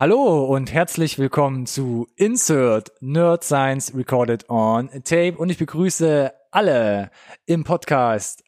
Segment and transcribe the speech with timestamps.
[0.00, 7.10] Hallo und herzlich willkommen zu Insert Nerd Science Recorded on Tape und ich begrüße alle
[7.44, 8.42] im Podcast,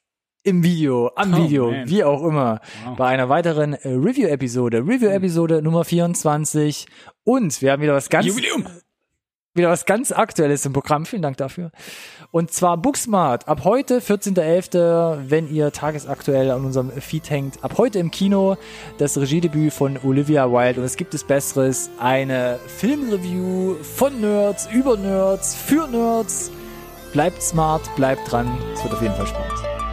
[0.45, 1.89] im Video, am Oh, Video, man.
[1.91, 2.97] wie auch immer, Wow.
[2.97, 6.87] bei einer weiteren äh, Review-Episode, Review-Episode Nummer 24
[7.25, 8.67] und wir haben wieder was ganz Jubiläum.
[9.55, 11.05] Wieder was ganz Aktuelles im Programm.
[11.05, 11.71] Vielen Dank dafür.
[12.31, 13.49] Und zwar Booksmart.
[13.49, 18.57] Ab heute, 14.11., wenn ihr tagesaktuell an unserem Feed hängt, ab heute im Kino
[18.99, 20.81] das Regiedebüt von Olivia Wilde.
[20.81, 21.91] Und es gibt es Besseres.
[21.99, 26.51] Eine Filmreview von Nerds, über Nerds, für Nerds.
[27.13, 28.51] Bleibt smart, bleibt dran.
[28.73, 29.92] Es wird auf jeden Fall spannend.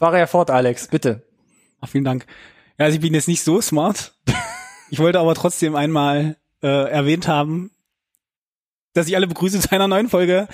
[0.00, 1.22] Fahre ja fort, Alex, bitte.
[1.82, 2.24] Ach, vielen Dank.
[2.78, 4.14] Ja, also ich bin jetzt nicht so smart.
[4.90, 7.70] Ich wollte aber trotzdem einmal äh, erwähnt haben,
[8.94, 10.48] dass ich alle begrüße zu einer neuen Folge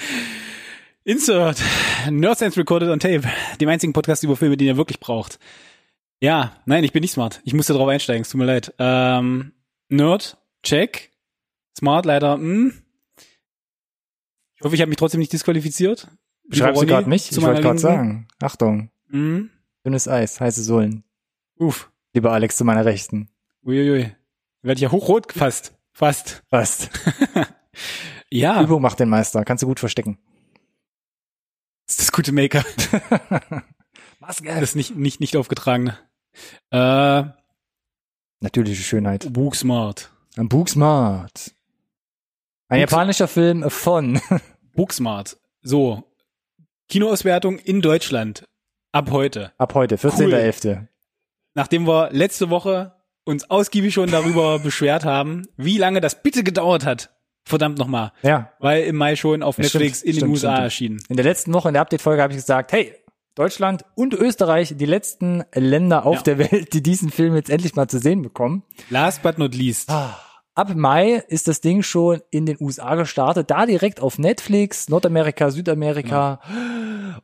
[1.05, 1.63] Insert
[2.11, 3.23] Nerd Science Recorded on Tape,
[3.61, 5.39] dem einzigen Podcast über Filme, den ihr wirklich braucht.
[6.21, 7.41] Ja, nein, ich bin nicht smart.
[7.45, 8.75] Ich musste drauf einsteigen, es tut mir leid.
[8.81, 9.53] Ähm,
[9.89, 11.13] Nerd, check.
[11.79, 12.75] Smart, leider, hm.
[14.57, 16.09] Ich hoffe, ich habe mich trotzdem nicht disqualifiziert.
[16.51, 17.31] Schreibst du gerade mich?
[17.31, 18.27] zu Ich wollte gerade sagen.
[18.41, 19.51] Achtung, Hm.
[19.85, 21.05] dünnes Eis, heiße Sohlen.
[21.59, 21.91] Uff.
[22.13, 23.29] Lieber Alex zu meiner Rechten.
[23.65, 24.15] Uiuiui.
[24.63, 25.75] Werde ich ja hochrot gefasst.
[25.93, 26.43] Fast.
[26.49, 26.91] Fast.
[28.29, 29.45] Ja, Übung macht den Meister.
[29.45, 30.19] Kannst du gut verstecken.
[31.87, 32.65] das ist das gute Maker.
[34.19, 34.59] Maske.
[34.61, 35.97] Das nicht, nicht, nicht aufgetragene.
[36.71, 37.23] Äh,
[38.41, 39.33] Natürliche Schönheit.
[39.33, 40.11] Booksmart.
[40.37, 41.55] Ein Booksmart.
[42.69, 44.21] Ein Books- japanischer Film von.
[44.75, 45.39] Booksmart.
[45.63, 46.03] So.
[46.89, 48.45] Kinoauswertung in Deutschland.
[48.93, 49.53] Ab heute.
[49.59, 50.87] Ab heute, 14.11.
[51.55, 52.93] Nachdem wir letzte Woche
[53.25, 57.11] uns ausgiebig schon darüber beschwert haben, wie lange das bitte gedauert hat.
[57.45, 58.13] Verdammt nochmal.
[58.23, 58.53] Ja.
[58.59, 61.01] Weil im Mai schon auf Ja, Netflix stimmt, in den USA erschienen.
[61.09, 62.95] In der letzten Woche, in der Update-Folge, habe ich gesagt, hey,
[63.37, 66.23] Deutschland und Österreich, die letzten Länder auf Ja.
[66.23, 68.65] der Welt, die diesen Film jetzt endlich mal zu sehen bekommen.
[68.91, 69.91] Last but not least.
[70.57, 75.51] Ab Mai ist das Ding schon in den USA gestartet, da direkt auf Netflix, Nordamerika,
[75.51, 76.41] Südamerika,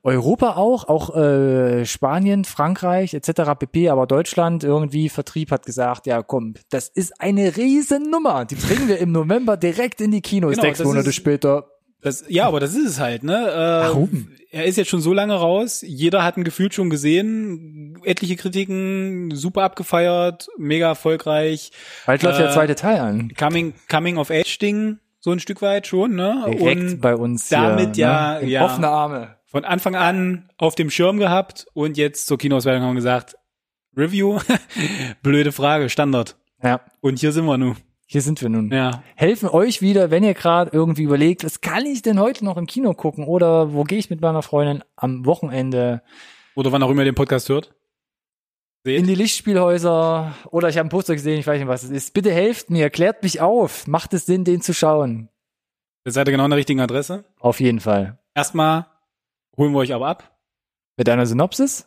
[0.03, 3.53] Europa auch, auch äh, Spanien, Frankreich etc.
[3.59, 3.89] pp.
[3.89, 8.45] Aber Deutschland irgendwie Vertrieb hat gesagt, ja komm, das ist eine Riesennummer.
[8.45, 11.69] Die bringen wir im November direkt in die Kinos, Genau, sechs Monate ist- später.
[12.03, 13.33] Das, ja, aber das ist es halt, ne?
[13.49, 14.29] Äh, Warum?
[14.51, 19.31] Er ist jetzt schon so lange raus, jeder hat ihn gefühlt schon gesehen, etliche Kritiken,
[19.35, 21.71] super abgefeiert, mega erfolgreich,
[22.05, 23.33] Bald läuft Äh, der zweite Teil an.
[23.39, 26.45] Coming, Coming of Age Ding, so ein Stück weit schon, ne?
[26.59, 28.41] Direkt Und bei uns damit hier, ja- ne?
[28.41, 28.65] In ja.
[28.65, 29.37] offene Arme.
[29.47, 33.37] von Anfang an auf dem Schirm gehabt und jetzt zur Kinoauswertung haben gesagt,
[33.97, 34.39] Review,
[35.23, 36.37] blöde Frage, Standard.
[36.63, 37.77] Ja, Und hier sind wir nun.
[38.13, 38.71] Hier sind wir nun.
[38.71, 39.03] Ja.
[39.17, 42.67] helfen euch wieder, wenn ihr gerade irgendwie überlegt, was kann ich denn heute noch im
[42.67, 46.03] Kino gucken oder wo gehe ich mit meiner Freundin am Wochenende
[46.55, 47.75] Oder wann auch immer ihr den Podcast hört.
[48.85, 48.99] Seht.
[48.99, 52.15] in die Lichtspielhäuser oder ich habe ein Poster gesehen, ich weiß nicht, was es ist.
[52.15, 53.87] Bitte helft mir, klärt mich auf.
[53.87, 55.29] Macht es Sinn, den zu schauen?
[56.05, 57.25] Ihr seid ihr genau an der richtigen Adresse.
[57.39, 58.19] Auf jeden Fall.
[58.35, 58.87] Erstmal
[59.57, 60.37] holen wir euch aber ab,
[60.97, 61.87] Mit einer Synopsis?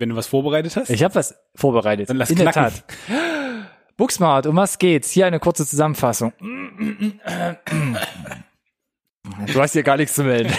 [0.00, 0.90] wenn du was vorbereitet hast.
[0.90, 2.08] Ich habe was vorbereitet.
[2.08, 2.62] Dann lass in knacken.
[2.62, 2.84] der Tat.
[3.98, 5.10] Booksmart, um was geht's?
[5.10, 6.32] Hier eine kurze Zusammenfassung.
[9.52, 10.52] Du hast hier gar nichts zu melden.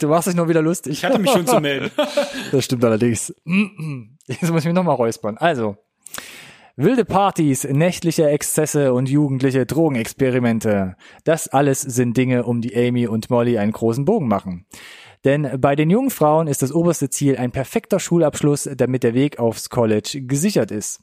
[0.00, 0.92] Du machst dich nur wieder lustig.
[0.92, 1.90] Ich hatte mich schon zu melden.
[2.52, 3.34] Das stimmt allerdings.
[4.26, 5.36] Jetzt muss ich mich nochmal räuspern.
[5.38, 5.76] Also,
[6.76, 10.94] wilde Partys, nächtliche Exzesse und jugendliche Drogenexperimente.
[11.24, 14.66] Das alles sind Dinge, um die Amy und Molly einen großen Bogen machen.
[15.24, 19.38] Denn bei den jungen Frauen ist das oberste Ziel ein perfekter Schulabschluss, damit der Weg
[19.38, 21.00] aufs College gesichert ist.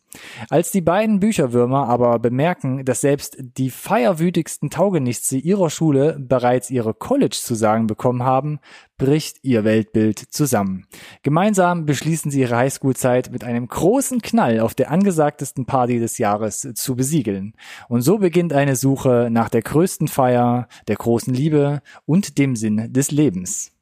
[0.50, 6.94] Als die beiden Bücherwürmer aber bemerken, dass selbst die feierwütigsten Taugenichtse ihrer Schule bereits ihre
[6.94, 8.60] College zu sagen bekommen haben,
[8.98, 10.86] bricht ihr Weltbild zusammen.
[11.24, 16.68] Gemeinsam beschließen sie ihre Highschool-Zeit mit einem großen Knall auf der angesagtesten Party des Jahres
[16.76, 17.54] zu besiegeln.
[17.90, 22.94] Und so beginnt eine Suche nach der größten Feier, der großen Liebe und dem Sinn
[22.94, 23.75] des Lebens.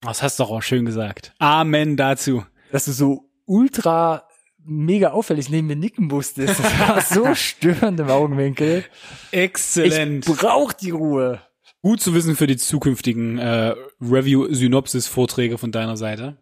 [0.00, 1.32] Das hast du doch auch schön gesagt.
[1.38, 2.44] Amen dazu.
[2.72, 4.24] Dass du so ultra
[4.64, 6.58] mega auffällig neben mir nicken musstest.
[6.62, 8.84] Das war so störend im Augenwinkel.
[9.32, 10.28] Exzellent.
[10.28, 11.40] Ich brauch die Ruhe.
[11.82, 16.36] Gut zu wissen für die zukünftigen äh, Review-Synopsis-Vorträge von deiner Seite.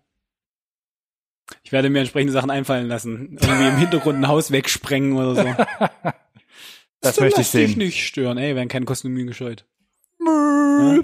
[1.63, 3.39] Ich werde mir entsprechende Sachen einfallen lassen.
[3.41, 5.45] Irgendwie im Hintergrund ein Haus wegsprengen oder so.
[7.03, 7.79] Das So möchte ich lass dich sehen.
[7.79, 8.39] nicht stören.
[8.39, 9.67] Ey, werden keine Kosten und Mühen gescheut.
[10.19, 11.01] Ja.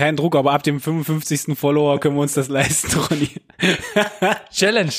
[0.00, 1.58] Kein Druck, aber ab dem 55.
[1.58, 3.28] Follower können wir uns das leisten, Ronny.
[4.50, 4.94] Challenge.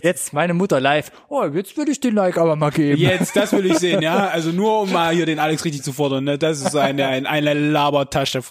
[0.00, 1.12] Jetzt meine Mutter live.
[1.28, 2.98] Oh, jetzt würde ich den Like aber mal geben.
[2.98, 4.26] Jetzt, das will ich sehen, ja.
[4.28, 6.38] Also nur um mal hier den Alex richtig zu fordern, ne?
[6.38, 8.40] Das ist eine, ein, eine Labertasche.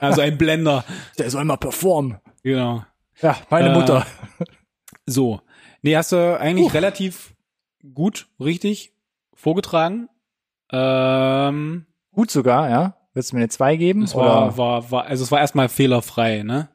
[0.00, 0.84] Also ein Blender.
[1.16, 2.18] Der soll mal performen.
[2.42, 2.84] Genau.
[3.22, 4.06] Ja, meine Äh, Mutter.
[5.06, 5.40] So.
[5.80, 7.32] Nee, hast du eigentlich relativ
[7.94, 8.92] gut, richtig
[9.32, 10.10] vorgetragen.
[10.70, 12.96] Ähm, Gut sogar, ja.
[13.12, 14.02] Würdest du mir eine 2 geben?
[14.02, 16.68] es war, war, war, also es war erstmal fehlerfrei, ne?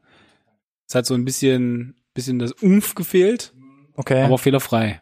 [0.88, 3.54] Es hat so ein bisschen, bisschen das Umf gefehlt,
[3.96, 4.24] Okay.
[4.24, 5.02] aber fehlerfrei.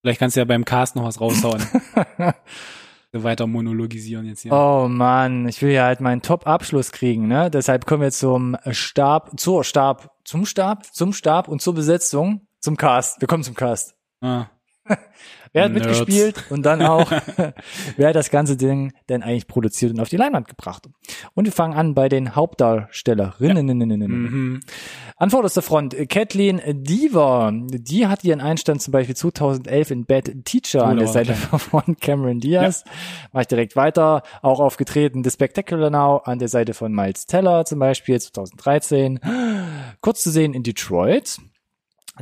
[0.00, 1.62] Vielleicht kannst du ja beim Cast noch was raushauen.
[3.14, 4.52] Weiter monologisieren jetzt hier.
[4.52, 7.50] Oh Mann, ich will ja halt meinen Top-Abschluss kriegen, ne?
[7.50, 12.76] Deshalb kommen wir zum Stab, zur Stab, zum Stab, zum Stab und zur Besetzung, zum
[12.78, 13.20] Cast.
[13.20, 13.94] Wir kommen zum Cast.
[14.22, 14.46] Ah.
[15.52, 15.86] Wer hat Nerds.
[15.86, 17.10] mitgespielt und dann auch,
[17.96, 20.88] wer hat das ganze Ding denn eigentlich produziert und auf die Leinwand gebracht?
[21.34, 23.66] Und wir fangen an bei den Hauptdarstellerinnen.
[23.78, 24.60] Mhm.
[25.16, 30.32] An vorderster Front, äh, Kathleen Deaver, die hat ihren Einstand zum Beispiel 2011 in Bad
[30.44, 32.84] Teacher an der Seite von Cameron Diaz.
[33.32, 34.22] Mach ich direkt weiter.
[34.40, 39.20] Auch aufgetreten The Spectacular Now an der Seite von Miles Teller zum Beispiel 2013.
[40.00, 41.38] Kurz zu sehen in Detroit.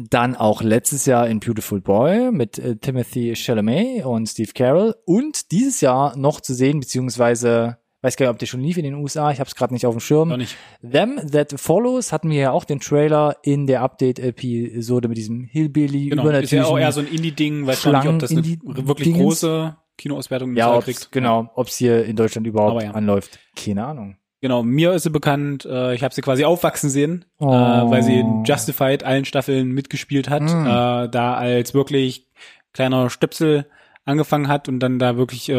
[0.09, 4.95] Dann auch letztes Jahr in Beautiful Boy mit äh, Timothy Chalamet und Steve Carell.
[5.05, 8.85] Und dieses Jahr noch zu sehen, beziehungsweise, weiß gar nicht, ob der schon lief in
[8.85, 10.29] den USA, ich habe es gerade nicht auf dem Schirm.
[10.29, 10.57] Noch nicht.
[10.81, 16.09] Them That Follows hatten wir ja auch den Trailer in der Update-Episode mit diesem Hillbilly
[16.09, 16.29] Genau.
[16.29, 16.79] Ist ja auch übernatürlichen.
[16.79, 21.13] eher so ein Indie-Ding, weiß gar nicht, ob das eine wirklich große Kinoauswertung ja, kriegt.
[21.13, 22.93] genau, ob es hier in Deutschland überhaupt ja.
[22.93, 23.39] anläuft.
[23.55, 24.17] Keine Ahnung.
[24.43, 27.49] Genau, mir ist sie bekannt, äh, ich habe sie quasi aufwachsen sehen, Oh.
[27.53, 30.67] äh, weil sie in Justified allen Staffeln mitgespielt hat, Mm.
[30.67, 32.27] äh, da als wirklich
[32.73, 33.67] kleiner Stöpsel
[34.07, 35.53] angefangen hat und dann da wirklich äh,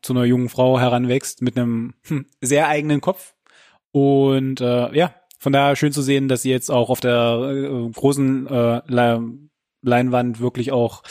[0.00, 3.34] zu einer jungen Frau heranwächst mit einem hm, sehr eigenen Kopf.
[3.92, 7.90] Und äh, ja, von daher schön zu sehen, dass sie jetzt auch auf der äh,
[7.90, 9.22] großen äh, Le
[9.82, 11.02] Leinwand wirklich auch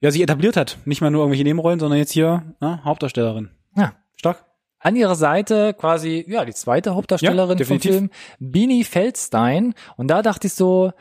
[0.00, 0.78] ja sich etabliert hat.
[0.84, 3.50] Nicht mal nur irgendwelche Nebenrollen, sondern jetzt hier ja, Hauptdarstellerin.
[3.76, 3.92] Ja.
[4.14, 4.44] Stark.
[4.78, 7.80] An ihrer Seite quasi, ja, die zweite Hauptdarstellerin Ja, vom.
[7.80, 9.74] Film, Beanie Feldstein.
[9.96, 10.92] Und da dachte ich so,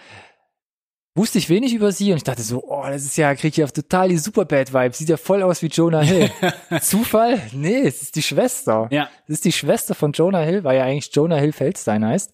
[1.16, 3.63] wusste ich wenig über sie und ich dachte so, oh, das ist ja, krieg ich
[3.63, 4.98] auf total die Superbad-Vibes.
[4.98, 6.30] Sieht ja voll aus wie Jonah Hill.
[6.81, 7.42] Zufall?
[7.54, 8.88] Nee, es ist die Schwester.
[8.92, 9.10] Ja.
[9.27, 12.33] Es ist die Schwester von Jonah Hill, weil ja eigentlich Jonah Hill Feldstein heißt.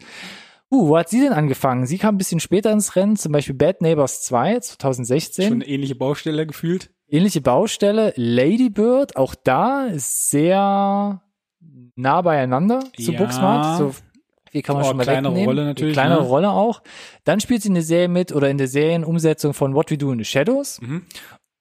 [0.71, 1.85] Uh, wo hat sie denn angefangen?
[1.85, 5.43] Sie kam ein bisschen später ins Rennen, zum Beispiel Bad Neighbors 2, 2016.
[5.45, 6.91] Schon eine ähnliche Baustelle gefühlt.
[7.09, 8.13] Ähnliche Baustelle.
[8.15, 11.21] Lady Bird, auch da ist sehr
[11.95, 13.19] nah beieinander zu Ja.
[13.19, 13.77] Booksmart.
[13.77, 13.95] So
[14.49, 15.47] viel kann man Oh, schon mal kleinere wegnehmen.
[15.49, 16.27] Rolle natürlich, Kleinere ne?
[16.27, 16.81] Rolle auch.
[17.23, 20.11] Dann spielt sie in der Serie mit oder in der Serienumsetzung von What We Do
[20.11, 20.81] in the Shadows.
[20.81, 21.05] Mhm.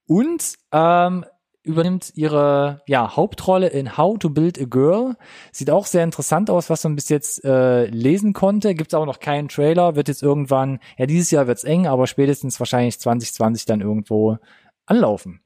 [0.06, 1.24] Und ähm,
[1.62, 5.14] übernimmt ihre ja, Hauptrolle in How to Build a Girl.
[5.52, 8.74] Sieht auch sehr interessant aus, was man bis jetzt äh, lesen konnte.
[8.74, 9.94] Gibt es auch noch keinen Trailer.
[9.94, 14.38] Wird jetzt irgendwann, ja dieses Jahr wird's eng, aber spätestens wahrscheinlich 2020 dann irgendwo
[14.86, 15.42] anlaufen.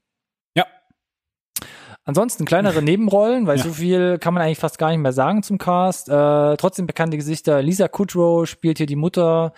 [0.55, 0.65] Ja.
[2.07, 3.63] Ansonsten kleinere Nebenrollen, weil Ja.
[3.63, 6.07] so viel kann man eigentlich fast gar nicht mehr sagen zum Cast.
[6.07, 7.61] Äh, trotzdem bekannte Gesichter.
[7.63, 9.53] Lisa Kudrow spielt hier die Mutter.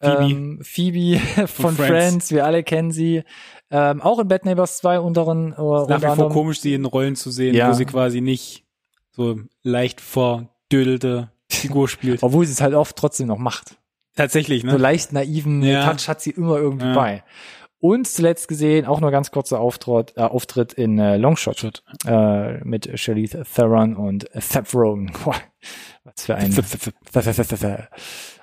[0.00, 0.16] Phoebe.
[0.22, 1.76] Ähm, Phoebe von, Friends.
[1.86, 2.30] Friends.
[2.30, 3.24] wir alle kennen sie.
[3.70, 6.84] Ähm, auch in Bad Neighbors 2 unteren, äh, Nach unter wie vor komisch, sie in
[6.84, 7.68] Rollen zu sehen, Ja.
[7.70, 8.64] wo sie quasi nicht
[9.12, 12.22] so leicht verdödelte Figur spielt.
[12.22, 13.76] Obwohl sie es halt oft trotzdem noch macht.
[14.14, 14.76] Tatsächlich, So ne?
[14.76, 15.90] leicht naiven Ja.
[15.90, 16.94] Touch hat sie immer irgendwie Ja.
[16.94, 17.24] bei.
[17.80, 21.82] Und zuletzt gesehen, auch nur ganz kurzer Auftritt, äh, Auftritt in äh, Longshot Shot.
[22.06, 25.12] äh, mit Charlize Theron und Seth Rogen.
[25.24, 25.36] Boah,
[26.02, 26.52] Was für ein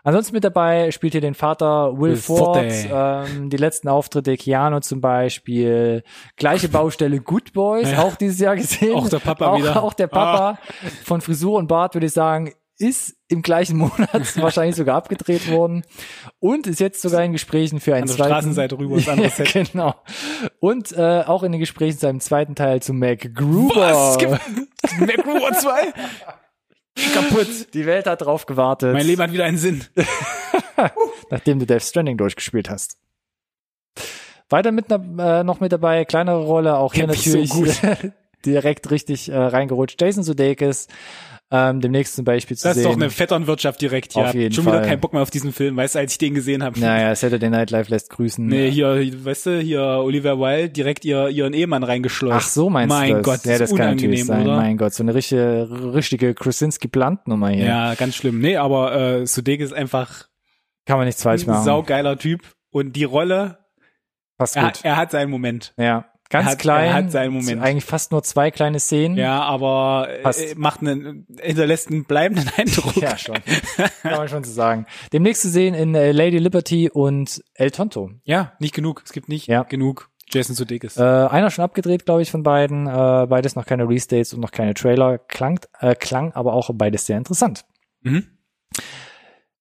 [0.04, 4.80] Ansonsten mit dabei spielt hier den Vater Will, Will Ford, ähm, die letzten Auftritte Keanu
[4.80, 6.04] zum Beispiel,
[6.38, 8.04] gleiche Baustelle Good Boys, Ja.
[8.04, 8.96] auch dieses Jahr gesehen.
[8.96, 9.76] Auch der Papa auch, wieder.
[9.76, 9.80] Ah.
[9.80, 10.60] Auch der Papa
[11.04, 15.84] von Frisur und Bart, würde ich sagen, ist im gleichen Monat wahrscheinlich sogar abgedreht worden
[16.40, 18.30] und ist jetzt sogar in Gesprächen für einen zweiten.
[18.32, 19.54] Straßenseite rüber, das andere Set.
[19.54, 19.96] genau.
[20.60, 23.76] Und äh, auch in den Gesprächen zu einem zweiten Teil zu Mac Gruber.
[23.76, 24.18] Was?
[24.18, 24.32] Gibt
[25.00, 25.94] MacGruber 2?
[27.14, 27.74] Kaputt.
[27.74, 28.94] Die Welt hat drauf gewartet.
[28.94, 29.84] Mein Leben hat wieder einen Sinn.
[31.30, 32.98] nachdem du Death Stranding durchgespielt hast.
[34.50, 38.14] Weiter mit äh, noch mit dabei, kleinere Rolle, auch hier Kennt mich so natürlich
[38.46, 40.02] direkt richtig äh, reingerutscht.
[40.02, 40.88] Jason Sudeikis,
[41.52, 42.92] ähm, demnächst zum Beispiel zu Das ist sehen.
[42.92, 44.24] doch eine Vetternwirtschaft direkt hier.
[44.24, 44.80] Auf jeden Schon Fall.
[44.80, 46.80] wieder keinen Bock mehr auf diesen Film, weißt du, als ich den gesehen habe.
[46.80, 48.46] naja, Saturday Night Live lässt grüßen.
[48.48, 48.88] Nee, hier,
[49.26, 52.36] weißt du, hier Olivia Wilde direkt ihr, ihren Ehemann reingeschleust.
[52.36, 53.24] Ach so, meinst mein du das?
[53.24, 54.48] Gott, ja, das das ist kann natürlich unangenehm, sein.
[54.48, 54.56] oder?
[54.58, 57.66] Mein Gott, so eine richtige, richtige Krasinski-Blunt-Nummer hier.
[57.66, 58.40] Ja, ganz schlimm.
[58.40, 60.28] Nee, aber äh, Sudeikis ist einfach
[60.88, 61.64] Kann man nichts falsch ein machen.
[61.66, 62.42] saugeiler Typ.
[62.72, 63.60] Und die Rolle,
[64.38, 64.80] Passt er, gut.
[64.84, 65.74] er hat seinen Moment.
[65.78, 66.06] ja.
[66.40, 66.88] Ganz hat- klein.
[66.88, 67.62] er hat seinen Moment.
[67.62, 69.18] Eigentlich fast nur zwei kleine Szenen.
[69.18, 70.42] Ja, aber Passt.
[70.42, 72.96] äh, macht einen, hinterlässt einen bleibenden Eindruck.
[72.98, 73.36] Ja, schon.
[74.02, 74.86] Kann man schon so sagen.
[75.14, 78.12] Demnächst zu sehen in äh, Lady Liberty und El Tonto.
[78.24, 79.02] Ja, nicht genug.
[79.06, 79.64] Es gibt nicht Ja.
[79.64, 80.98] genug Jason Sudeikis.
[80.98, 82.88] Äh, einer schon abgedreht, glaube ich, von beiden.
[82.88, 85.18] Äh, beides noch keine Restates und noch keine Trailer.
[85.20, 87.64] Klang, äh, klang aber auch beides sehr interessant.
[88.02, 88.26] Mhm.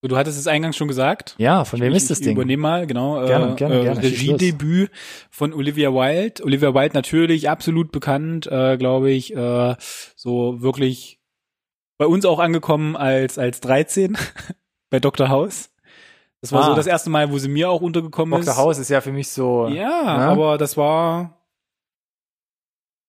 [0.05, 1.35] So, du hattest es eingangs schon gesagt.
[1.39, 2.33] Ja, von wem ist das Ding?
[2.37, 3.25] Übernehme mal, genau.
[3.25, 4.03] Gerne, äh, gerne, äh, gerne.
[4.03, 4.91] Schieß Regiedebüt
[5.31, 6.45] von Olivia Wilde.
[6.45, 9.75] Olivia Wilde natürlich absolut bekannt, äh, glaube ich, äh,
[10.15, 11.21] so wirklich
[11.97, 14.19] bei uns auch angekommen als als 13
[14.91, 15.31] bei Dr.
[15.31, 15.71] House.
[16.43, 16.67] Das war Ah.
[16.67, 18.47] so das erste Mal, wo sie mir auch untergekommen ist.
[18.47, 18.59] Dr.
[18.59, 19.69] House ist ja für mich so.
[19.69, 20.25] Ja, Ne?
[20.27, 21.41] aber das war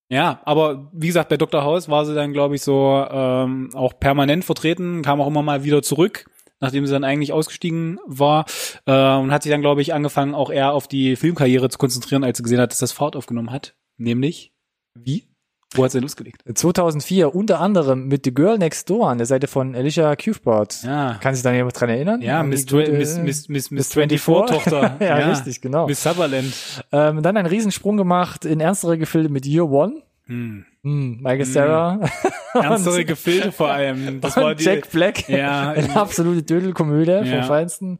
[0.09, 1.61] ja, aber wie gesagt, bei Dr.
[1.63, 5.63] House war sie dann, glaube ich, so ähm, auch permanent vertreten, kam auch immer mal
[5.65, 6.25] wieder zurück,
[6.59, 8.45] nachdem sie dann eigentlich ausgestiegen war
[8.85, 12.23] äh, und hat sich dann, glaube ich, angefangen, auch eher auf die Filmkarriere zu konzentrieren,
[12.23, 13.75] als sie gesehen hat, dass das Fahrt aufgenommen hat.
[13.97, 14.53] Nämlich,
[14.93, 15.25] wie?
[15.73, 16.41] Wo hat sie losgelegt?
[16.53, 20.83] 2004 unter anderem mit The Girl Next Door an der Seite von Alicia Cuthbert.
[20.83, 21.15] Ja.
[21.21, 22.21] Kann sich da jemand dran erinnern?
[22.21, 24.97] Ja, An Miss, die gute- Miss, Miss, Miss, Miss Miss 24-Tochter.
[25.01, 25.87] ja, richtig, genau.
[25.87, 26.53] Miss Sutherland.
[26.93, 30.01] Ähm, dann einen Riesensprung gemacht in ernstere Gefilde mit Year One.
[30.27, 30.65] Hm.
[30.85, 31.99] Hm, Michael Sarah.
[32.53, 34.21] Ernstere Und- Gefilde vor allem.
[34.21, 35.27] Das war die, Jack Black.
[35.27, 35.69] Ja.
[35.75, 37.41] Eine absolute Dödelkomödie vom Ja.
[37.41, 37.99] Feinsten.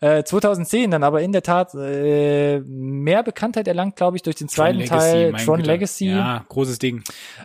[0.00, 4.48] Äh, 2010 dann aber in der Tat äh, mehr Bekanntheit erlangt, glaube ich, durch den
[4.48, 5.70] zweiten Teil mein Tron Güte.
[5.70, 6.10] Legacy.
[6.10, 7.02] Ja, großes Ding.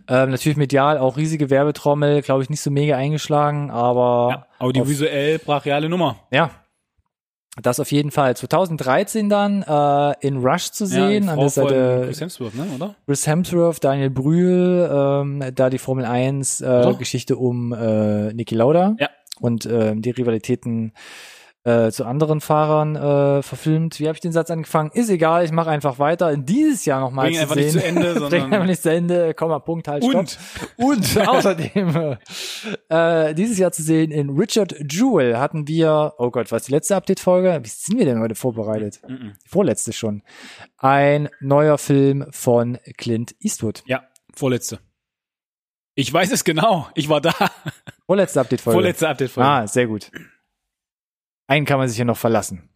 [0.09, 5.39] Ähm, natürlich medial auch riesige Werbetrommel, glaube ich, nicht so mega eingeschlagen, aber Ja, audiovisuell
[5.39, 6.17] brachiale Nummer.
[6.31, 6.51] ja.
[7.61, 8.35] Das auf jeden Fall.
[8.37, 12.95] 2013 dann äh, in Rush zu sehen, ja, an der Seite Chris Hemsworth, ne, oder?
[13.05, 16.93] Chris Hemsworth, Daniel Brühl, ähm, da die Formel 1 äh?
[16.97, 19.09] Geschichte um äh, Niki Lauda Ja.
[19.41, 20.93] und ähm, die Rivalitäten
[21.63, 23.99] äh, zu anderen Fahrern äh, verfilmt.
[23.99, 24.89] Wie habe ich den Satz angefangen?
[24.93, 26.35] Ist egal, ich mache einfach weiter.
[26.35, 27.63] Dieses Jahr nochmal zu einfach sehen.
[27.65, 30.15] nicht zu Ende, sondern einfach nicht zu Ende, Komma, Punkt, halt, stopp.
[30.15, 30.37] und
[30.77, 32.17] Und außerdem
[32.89, 36.95] äh, dieses Jahr zu sehen in Richard Jewell hatten wir, oh Gott, was die letzte
[36.95, 37.59] Update-Folge?
[37.63, 38.99] Wie sind wir denn heute vorbereitet?
[39.07, 39.33] Mhm.
[39.45, 40.23] Die vorletzte schon.
[40.77, 43.83] Ein neuer Film von Clint Eastwood.
[43.85, 44.03] ja,
[44.33, 44.79] vorletzte.
[45.93, 46.87] Ich weiß es genau.
[46.95, 47.33] Ich war da.
[48.07, 48.75] Vorletzte Update-Folge.
[48.75, 49.47] Vorletzte Update-Folge.
[49.49, 50.09] Ah, sehr gut.
[51.51, 52.69] Einen kann man sich ja noch verlassen.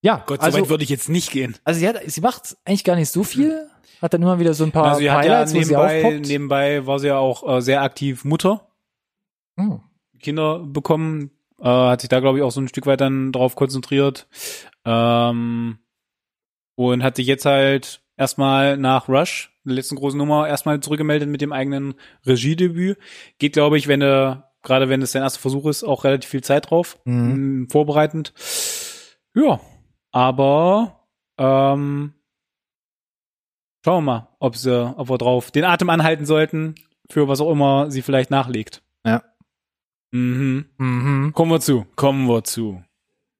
[0.00, 1.56] Ja, Gott, so also, weit würde ich jetzt nicht gehen.
[1.64, 3.68] also sie, hat, sie macht eigentlich gar nicht so viel.
[4.00, 6.86] Hat dann immer wieder so ein paar Also sie ja Highlights, wo sie nebenbei, nebenbei
[6.86, 8.68] war sie ja auch äh, sehr aktiv Mutter,
[9.56, 9.80] Hm.
[10.20, 13.56] Kinder bekommen, äh, hat sich da glaube ich auch so ein Stück weit dann drauf
[13.56, 14.28] konzentriert
[14.84, 15.78] ähm,
[16.76, 21.40] und hat sich jetzt halt erstmal nach Rush, der letzten großen Nummer, erstmal zurückgemeldet mit
[21.40, 21.94] dem eigenen
[22.24, 22.98] Regiedebüt.
[23.38, 26.42] Geht glaube ich, wenn er gerade wenn es sein erster Versuch ist, auch relativ viel
[26.42, 27.62] Zeit drauf, Mhm.
[27.62, 28.32] mh, vorbereitend.
[29.34, 29.60] Ja,
[30.12, 31.06] aber
[31.38, 32.14] ähm,
[33.84, 36.74] schauen wir mal, ob sie, ob wir drauf den Atem anhalten sollten
[37.10, 38.82] für was auch immer sie vielleicht nachlegt.
[39.04, 39.22] Ja.
[40.12, 40.66] Mhm.
[40.78, 41.32] Mhm.
[41.34, 41.86] Kommen wir zu.
[41.96, 42.82] Kommen wir zu.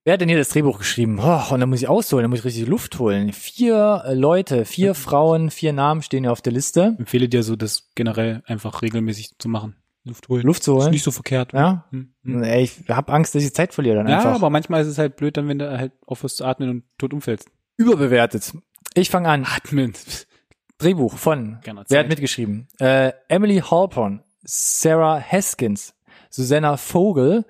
[0.05, 1.19] Wer hat denn hier das Drehbuch geschrieben?
[1.23, 3.33] Oh, und dann muss ich ausholen, dann muss ich richtig Luft holen.
[3.33, 6.97] Vier äh, Leute, vier Frauen, vier Namen stehen hier auf der Liste.
[6.99, 9.77] Empfehle dir so, das generell einfach regelmäßig zu machen.
[10.04, 10.42] Luft holen.
[10.42, 10.90] Luft zu Ist holen.
[10.92, 11.52] nicht so verkehrt.
[11.52, 11.87] Ja.
[11.90, 12.42] Hm, hm.
[12.42, 14.35] Ey, ich hab Angst, dass ich Zeit verliere dann Ja, einfach.
[14.37, 17.12] aber manchmal ist es halt blöd, dann wenn du halt aufhörst zu atmen und tot
[17.12, 17.50] umfällst.
[17.76, 18.52] Überbewertet.
[18.95, 19.45] Ich fange an.
[19.45, 19.92] Atmen.
[20.78, 21.61] Drehbuch von.
[21.62, 22.66] Keiner Wer hat mitgeschrieben?
[22.78, 25.95] Äh, Emily Halpern, Sarah Haskins,
[26.30, 27.45] Susanna Vogel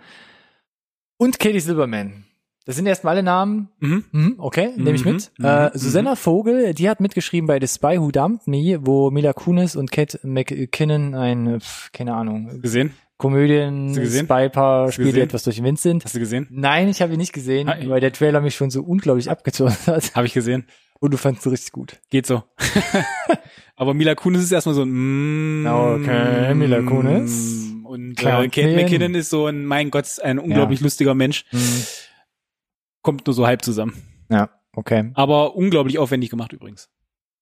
[1.16, 2.24] und Katie Silverman.
[2.66, 3.68] Das sind erstmal alle Namen.
[3.80, 4.04] Mhm.
[4.12, 5.32] Mhm, okay, nehme ich Mhm, mit.
[5.38, 5.70] mhm, äh, mhm.
[5.74, 9.90] Susanna Vogel, die hat mitgeschrieben bei The Spy Who Dumped Me, wo Mila Kunis und
[9.90, 12.92] Kate McKinnon ein, pf, keine Ahnung, Gesehen?
[13.16, 13.94] Komödien?
[13.94, 16.04] Spy-Paar, Spiele, die etwas durch den Wind sind.
[16.04, 16.46] Hast du gesehen?
[16.50, 19.74] Nein, ich habe ihn nicht gesehen, Ah, weil der Trailer mich schon so unglaublich abgezogen
[19.86, 20.14] hat.
[20.14, 20.64] Habe ich gesehen.
[21.00, 21.98] Und du fandst es richtig gut.
[22.10, 22.42] Geht so.
[23.76, 27.66] Aber Mila Kunis ist erstmal so ein mm, Okay, Mila Kunis.
[27.84, 28.74] Und äh, Kate.
[28.76, 31.44] McKinnon ist so ein, mein Gott, ein unglaublich lustiger Mensch.
[33.02, 33.94] Kommt nur so halb zusammen.
[34.30, 35.10] Ja, okay.
[35.14, 36.88] Aber unglaublich aufwendig gemacht übrigens.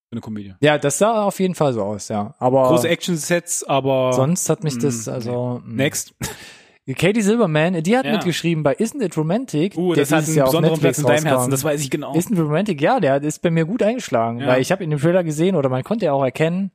[0.09, 0.55] Für eine Komödie.
[0.61, 2.35] Ja, das sah auf jeden Fall so aus, ja.
[2.39, 5.61] Aber Große Action-Sets, aber sonst hat mich das, Mm, also.
[5.65, 5.75] mm.
[5.77, 6.15] next.
[6.97, 8.13] Katie Silverman, die hat Ja.
[8.13, 9.77] mitgeschrieben bei Isn't It Romantic?
[9.77, 12.15] Uh, das hat einen auf besonderen Platz in deinem Herzen, das weiß ich genau.
[12.15, 14.47] Isn't It Romantic, ja, der ist bei mir gut eingeschlagen, Ja.
[14.47, 16.71] weil ich habe in dem Trailer gesehen oder man konnte ja auch erkennen,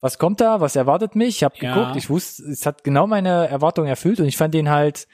[0.00, 1.38] was kommt da, was erwartet mich.
[1.38, 1.74] Ich habe Ja.
[1.74, 5.08] geguckt, ich wusste, es hat genau meine Erwartungen erfüllt und ich fand den halt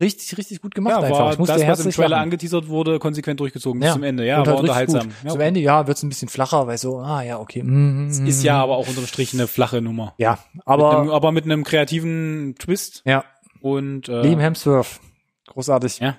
[0.00, 1.18] richtig, richtig gut gemacht Ja, einfach.
[1.18, 2.22] war ich musste das, was im Trailer lachen.
[2.24, 3.92] angeteasert wurde, konsequent durchgezogen bis Ja.
[3.94, 4.26] zum Ende.
[4.26, 5.08] Ja, Und war halt unterhaltsam.
[5.24, 7.62] Ja, Zum Ende, ja, wird's ein bisschen flacher, weil so, ah ja, okay.
[7.62, 10.14] Mm, Es mm, ist ja aber auch unterm Strich eine flache Nummer.
[10.18, 13.24] Ja, mit aber einem, aber mit einem kreativen Twist ja,
[13.60, 15.00] und äh, Liam Hemsworth.
[15.54, 16.00] Großartig.
[16.00, 16.18] Ja.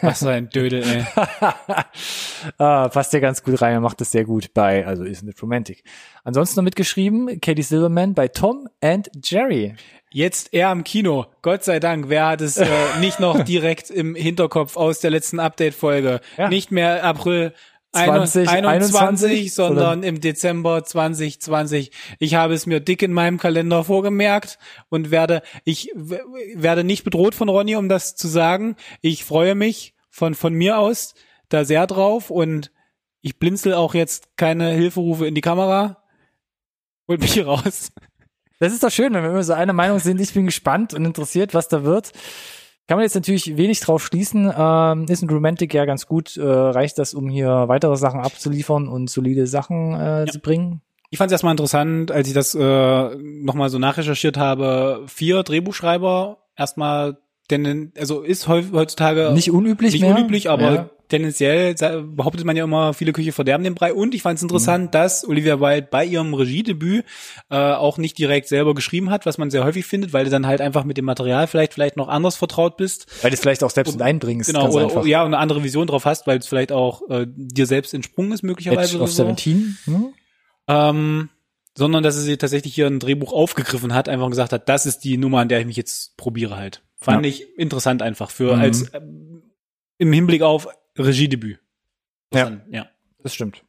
[0.00, 1.04] was für ein Dödel, ey.
[2.58, 5.42] ah, passt ja ganz gut rein, er macht das sehr gut bei, also Isn't It
[5.42, 5.84] Romantic.
[6.24, 9.74] Ansonsten noch mitgeschrieben, Katie Silverman bei Tom and Jerry.
[10.10, 11.26] Jetzt er am Kino.
[11.40, 12.08] Gott sei Dank.
[12.08, 12.66] Wer hat es äh,
[13.00, 16.20] nicht noch direkt im Hinterkopf aus der letzten Update-Folge?
[16.36, 16.48] Ja.
[16.48, 17.54] Nicht mehr April
[17.92, 21.90] 20, 21, 21, sondern im Dezember 2020.
[22.18, 24.58] Ich habe es mir dick in meinem Kalender vorgemerkt
[24.88, 28.76] und werde, ich werde nicht bedroht von Ronny, um das zu sagen.
[29.02, 31.14] Ich freue mich von, von mir aus
[31.48, 32.70] da sehr drauf und
[33.20, 36.02] ich blinzel auch jetzt keine Hilferufe in die Kamera.
[37.08, 37.92] Holt mich hier raus.
[38.58, 40.20] Das ist doch schön, wenn wir immer so einer Meinung sind.
[40.20, 42.12] Ich bin gespannt und interessiert, was da wird.
[42.88, 44.52] Kann man jetzt natürlich wenig drauf schließen.
[44.56, 46.36] Ähm, ist ein Romantic ja ganz gut.
[46.36, 50.82] Äh, reicht das, um hier weitere Sachen abzuliefern und solide Sachen äh, zu bringen?
[51.10, 55.04] Ich fand es erstmal interessant, als ich das äh, nochmal so nachrecherchiert habe.
[55.06, 57.18] Vier Drehbuchschreiber erstmal,
[57.52, 60.14] denn also ist heutzutage Nicht unüblich nicht mehr.
[60.16, 60.90] unüblich, aber Ja.
[61.08, 61.74] tendenziell
[62.14, 63.92] behauptet man ja immer, viele Küche verderben den Brei.
[63.92, 64.90] Und ich fand es interessant, Mhm.
[64.92, 67.04] dass Olivia Wilde bei ihrem Regiedebüt
[67.50, 70.46] äh, auch nicht direkt selber geschrieben hat, was man sehr häufig findet, weil du dann
[70.46, 73.06] halt einfach mit dem Material vielleicht vielleicht noch anders vertraut bist.
[73.22, 74.46] Weil du es vielleicht auch selbst mit einbringst.
[74.48, 75.04] Genau, ganz oder einfach.
[75.06, 78.32] ja, und eine andere Vision drauf hast, weil es vielleicht auch äh, dir selbst entsprungen
[78.32, 78.82] ist, möglicherweise.
[78.94, 79.26] Edge oder of so.
[79.26, 79.76] 17.
[79.84, 80.06] Hm?
[80.68, 81.28] Ähm,
[81.76, 85.16] sondern dass sie tatsächlich hier ein Drehbuch aufgegriffen hat, einfach gesagt hat, das ist die
[85.16, 86.82] Nummer, an der ich mich jetzt probiere halt.
[87.02, 87.28] Fand Ja.
[87.30, 88.62] ich interessant einfach für Mhm.
[88.62, 89.42] als ähm,
[89.98, 90.68] im Hinblick auf
[90.98, 91.60] Regiedebüt.
[92.32, 92.46] Ja.
[92.46, 92.88] Interessant, ja.
[93.22, 93.62] Das stimmt.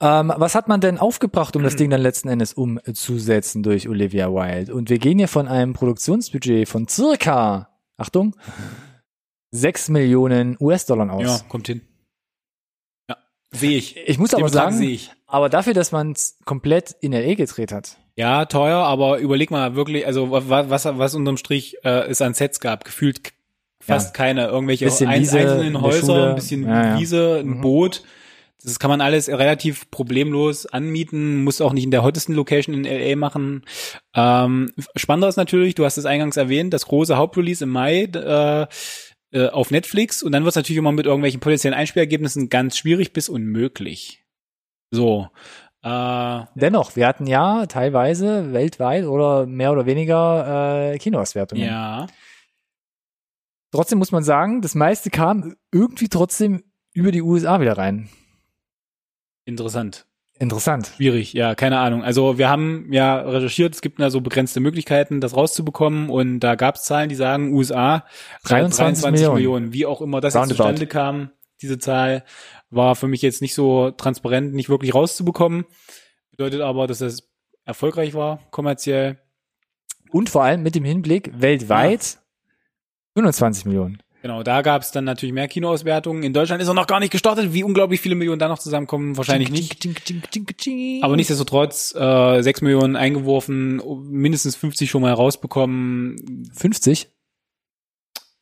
[0.00, 4.28] Ähm, was hat man denn aufgebracht, um das Ding dann letzten Endes umzusetzen durch Olivia
[4.30, 4.74] Wilde?
[4.74, 8.36] Und wir gehen hier von einem Produktionsbudget von circa, Achtung,
[9.52, 11.22] 6 Millionen US-Dollar aus.
[11.22, 11.80] Ja, kommt hin.
[13.08, 13.16] Ja,
[13.52, 13.96] sehe ich.
[13.96, 17.34] Ich muss Den aber sagen, aber dafür, dass man es komplett in L.A.
[17.34, 17.96] gedreht hat.
[18.16, 22.32] Ja, teuer, aber überleg mal wirklich, also was, was, was unterm Strich äh, es an
[22.34, 23.32] Sets gab, gefühlt
[23.80, 24.12] fast Ja.
[24.24, 26.98] keine, irgendwelche Bisschen ein, Wiese in einzelnen Häuser, ein bisschen Ja, ja.
[26.98, 27.60] Wiese, ein Mhm.
[27.60, 28.02] Boot.
[28.64, 32.84] Das kann man alles relativ problemlos anmieten, muss auch nicht in der hottesten Location in
[32.84, 33.64] LA machen.
[34.14, 38.66] Ähm, spannender ist natürlich, du hast es eingangs erwähnt, das große Hauptrelease im Mai äh,
[39.32, 43.12] äh, auf Netflix und dann wird es natürlich immer mit irgendwelchen potenziellen Einspielergebnissen ganz schwierig
[43.12, 44.22] bis unmöglich.
[44.90, 45.28] So.
[45.86, 51.64] Äh, Dennoch, wir hatten ja teilweise weltweit oder mehr oder weniger äh, Kinoauswertungen.
[51.64, 52.06] ja.
[53.72, 58.08] Trotzdem muss man sagen, das meiste kam irgendwie trotzdem über die USA wieder rein.
[59.44, 60.06] Interessant.
[60.38, 60.92] Interessant.
[60.96, 62.02] Schwierig, ja, keine Ahnung.
[62.02, 66.54] Also wir haben ja recherchiert, es gibt da so begrenzte Möglichkeiten, das rauszubekommen und da
[66.56, 68.04] gab es Zahlen, die sagen, USA
[68.44, 69.72] 23 Millionen.
[69.72, 70.54] Wie auch immer das Roundabout.
[70.56, 71.30] zustande kam,
[71.62, 72.24] diese Zahl
[72.70, 75.64] war für mich jetzt nicht so transparent, nicht wirklich rauszubekommen.
[76.30, 77.28] Bedeutet aber, dass das
[77.64, 79.18] erfolgreich war, kommerziell.
[80.10, 82.18] Und vor allem mit dem Hinblick weltweit
[83.14, 84.02] 25 Millionen.
[84.22, 86.22] Genau, da gab es dann natürlich mehr Kinoauswertungen.
[86.24, 87.52] In Deutschland ist er noch gar nicht gestartet.
[87.52, 89.86] Wie unglaublich viele Millionen da noch zusammenkommen, wahrscheinlich nicht.
[91.02, 96.50] Aber nichtsdestotrotz äh, 6 Millionen eingeworfen, mindestens 50 schon mal rausbekommen.
[96.52, 97.08] 50?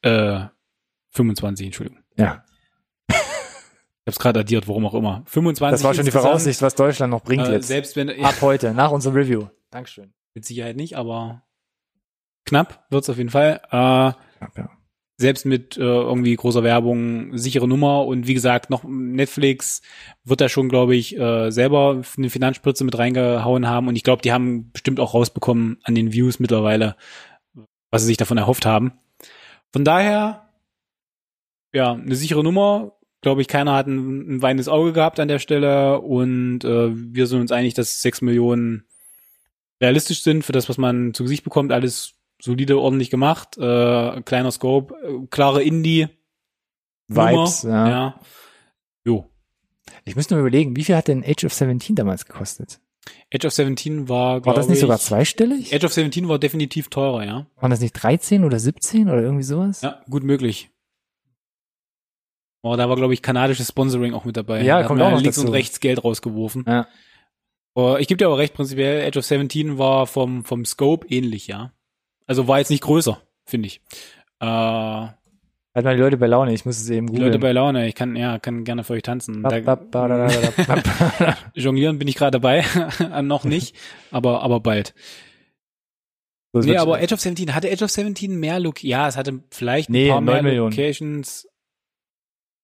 [0.02, 0.46] Äh,
[1.10, 2.02] 25, Entschuldigung.
[2.16, 2.44] Ja.
[4.06, 5.22] Ich hab's gerade addiert, warum auch immer.
[5.26, 6.10] 25 Das war schon die.
[6.10, 7.68] Voraussicht, was Deutschland noch bringt Äh, jetzt.
[7.68, 9.46] selbst wenn, ja, Ab heute, nach unserem Review.
[9.70, 10.12] Dankeschön.
[10.34, 11.42] mit Sicherheit nicht, aber
[12.44, 13.60] knapp wird's auf jeden Fall.
[13.70, 14.14] Äh, Ja,
[14.56, 14.70] ja.
[15.16, 19.80] selbst mit äh, irgendwie großer Werbung, sichere Nummer und wie gesagt, noch Netflix
[20.24, 24.20] wird da schon, glaube ich, äh, selber eine Finanzspritze mit reingehauen haben und ich glaube,
[24.22, 26.96] die haben bestimmt auch rausbekommen an den Views mittlerweile,
[27.90, 28.92] was sie sich davon erhofft haben.
[29.72, 30.50] Von daher,
[31.72, 32.93] ja, eine sichere Nummer.
[33.24, 37.26] Glaube ich, keiner hat ein, ein weinendes Auge gehabt an der Stelle und äh, wir
[37.26, 38.84] sind uns einig, dass sechs Millionen
[39.80, 41.72] realistisch sind für das, was man zu Gesicht bekommt.
[41.72, 46.08] Alles solide, ordentlich gemacht, äh, kleiner Scope, äh, klare Indie.
[47.08, 47.88] Vibes, ja.
[47.88, 48.20] ja.
[49.06, 49.30] Jo.
[50.04, 52.78] Ich müsste nur überlegen, wie viel hat denn Age of 17 damals gekostet?
[53.30, 55.72] Edge of 17 war, War das nicht ich, sogar zweistellig?
[55.72, 57.46] Edge of 17 war definitiv teurer, ja.
[57.56, 59.80] Waren das nicht 13 oder 17 oder irgendwie sowas?
[59.80, 60.68] Ja, gut möglich.
[62.66, 64.62] Oh, da war, glaube ich, kanadisches Sponsoring auch mit dabei.
[64.62, 65.46] Ja, da kommt auch noch links dazu.
[65.48, 66.64] und rechts Geld rausgeworfen.
[66.66, 66.86] Ja.
[67.74, 71.46] Oh, ich gebe dir aber recht, prinzipiell, Edge of 17 war vom, vom Scope ähnlich,
[71.46, 71.72] ja.
[72.26, 73.82] Also war jetzt nicht größer, finde ich.
[74.40, 77.26] Äh, Halt mal die Leute bei Laune, ich muss es eben Die googeln.
[77.26, 79.42] Leute bei Laune, ich kann, ja, kann gerne für euch tanzen.
[81.54, 82.64] Jonglieren bin ich gerade dabei,
[83.22, 83.76] noch nicht,
[84.10, 84.94] aber, aber bald.
[86.52, 88.84] So, Nee, aber Age of 17, hatte Age of 17 mehr Look?
[88.84, 90.70] Ja, es hatte vielleicht ein Nee, paar mehr 9 Millionen.
[90.70, 91.48] Locations.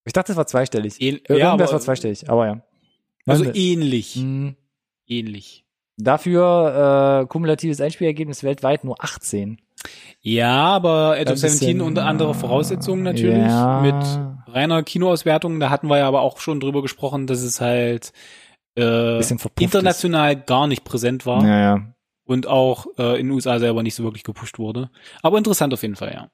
[0.04, 1.00] Ich dachte, es war zweistellig.
[1.00, 2.62] Ähn, Irgendwas ja, aber, war zweistellig, aber ja.
[3.26, 4.14] also ähnlich.
[4.14, 4.56] Hm,
[5.10, 5.64] Ähnlich.
[5.96, 9.60] Dafür äh, kumulatives Einspielergebnis weltweit nur 18.
[10.20, 13.36] Ja, aber Ein of 17 bisschen, unter andere Voraussetzungen natürlich.
[13.38, 13.80] ja.
[13.80, 15.58] Mit reiner Kinoauswertung.
[15.58, 18.12] Da hatten wir ja aber auch schon drüber gesprochen, dass es halt
[18.78, 19.20] äh,
[19.58, 21.94] international gar nicht präsent war Ja, ja.
[22.24, 24.90] und auch äh, in den USA selber nicht so wirklich gepusht wurde.
[25.22, 26.30] Aber interessant auf jeden Fall, ja.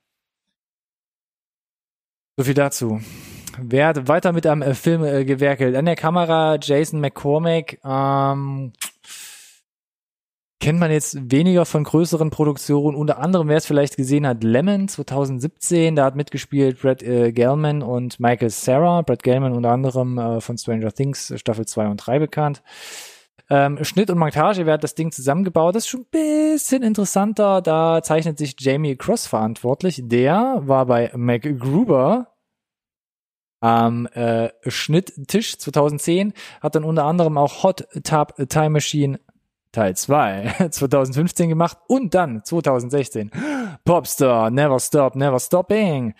[2.37, 3.00] So viel dazu.
[3.59, 5.77] Wer hat weiter mit einem äh, Film äh, gewerkelt?
[5.77, 7.79] An der Kamera Jason McCormack.
[7.85, 8.73] Ähm,
[10.61, 12.97] kennt man jetzt weniger von größeren Produktionen.
[12.97, 15.97] Unter anderem, wer es vielleicht gesehen hat, Lemon 2017.
[15.97, 19.03] Da hat mitgespielt Brad äh, Gelman und Michael Sarah.
[19.03, 22.62] Brad Gelman unter anderem äh, von Stranger Things äh, Staffel 2 und 3 bekannt.
[23.49, 25.77] Ähm, Schnitt und Montage, wer hat das Ding zusammengebaut?
[25.77, 27.62] Das ist schon ein bisschen interessanter.
[27.62, 30.03] Da zeichnet sich Jamie Cross verantwortlich.
[30.05, 32.27] Der war bei MacGruber
[33.61, 39.21] am äh, Schnitttisch 2010, hat dann unter anderem auch Hot Tub Time Machine
[39.73, 43.31] Teil 2 2015 gemacht und dann 2016
[43.85, 46.14] Popstar Never Stop Never Stopping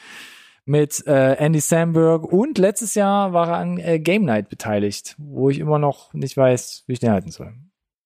[0.67, 5.49] mit äh, Andy Samberg und letztes Jahr war er an äh, Game Night beteiligt, wo
[5.49, 7.55] ich immer noch nicht weiß, wie ich den halten soll.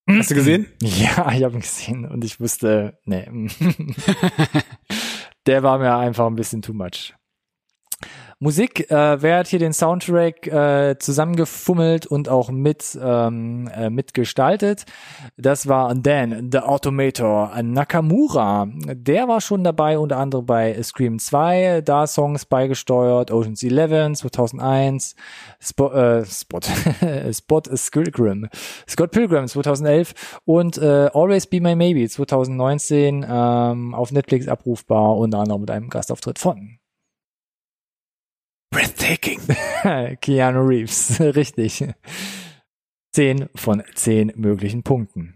[0.09, 0.67] Hast du gesehen?
[0.83, 3.27] Ja, ich habe ihn gesehen und ich wusste, nee.
[5.47, 7.15] Der war mir einfach ein bisschen too much.
[8.43, 14.87] Musik, äh, wer hat hier den Soundtrack äh, zusammengefummelt und auch mit ähm, äh, mitgestaltet?
[15.37, 18.67] Das war Dan, The Automator Nakamura.
[18.95, 25.17] Der war schon dabei, unter anderem bei Scream 2, da Songs beigesteuert, Ocean's 11 2001,
[25.61, 26.61] Spot, äh, Spot,
[27.33, 28.49] Spot Pilgrim,
[28.89, 35.41] Scott Pilgrim 2011 und äh, Always Be My Maybe 2019 ähm, auf Netflix abrufbar, unter
[35.41, 36.80] anderem mit einem Gastauftritt von
[38.71, 39.41] Breathtaking.
[40.21, 41.85] Keanu Reeves, richtig.
[43.13, 45.35] Zehn von zehn möglichen Punkten.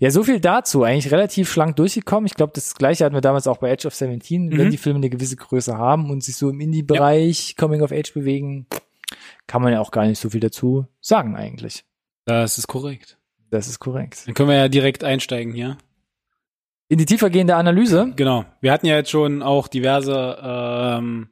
[0.00, 0.82] Ja, so viel dazu.
[0.82, 2.26] Eigentlich relativ schlank durchgekommen.
[2.26, 4.50] Ich glaube, das gleiche hatten wir damals auch bei Edge of 17.
[4.58, 4.70] Wenn Mhm.
[4.70, 8.66] die Filme eine gewisse Größe haben und sich so im Indie-Bereich Coming of Age bewegen,
[9.46, 11.84] kann man ja auch gar nicht so viel dazu sagen eigentlich.
[12.26, 13.18] Das ist korrekt.
[13.50, 14.26] Das ist korrekt.
[14.26, 15.78] Dann können wir ja direkt einsteigen hier.
[16.88, 18.12] In die tiefergehende Analyse.
[18.16, 18.44] Genau.
[18.60, 21.28] Wir hatten ja jetzt schon auch diverse ähm,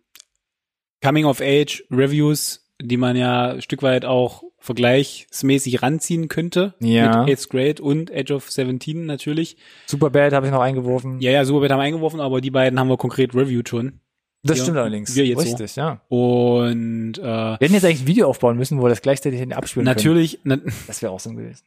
[1.02, 6.74] Coming-of-Age-Reviews, die man ja ein Stück weit auch vergleichsmäßig ranziehen könnte.
[6.80, 7.24] Ja.
[7.24, 9.56] Mit Eighth Grade und Age of 17 natürlich.
[9.86, 11.20] Superbad habe ich noch eingeworfen.
[11.20, 14.00] Ja, ja, Superbad haben wir eingeworfen, aber die beiden haben wir konkret reviewed schon.
[14.42, 15.14] das wir- stimmt allerdings.
[15.16, 15.48] wir jetzt so.
[15.48, 16.00] Richtig, ja.
[16.08, 19.52] Und äh, Wir hätten jetzt eigentlich ein Video aufbauen müssen, wo wir das gleichzeitig in
[19.52, 20.58] abspielen natürlich, na.
[20.86, 21.64] Das wäre auch so gewesen.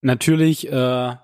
[0.00, 1.14] natürlich äh,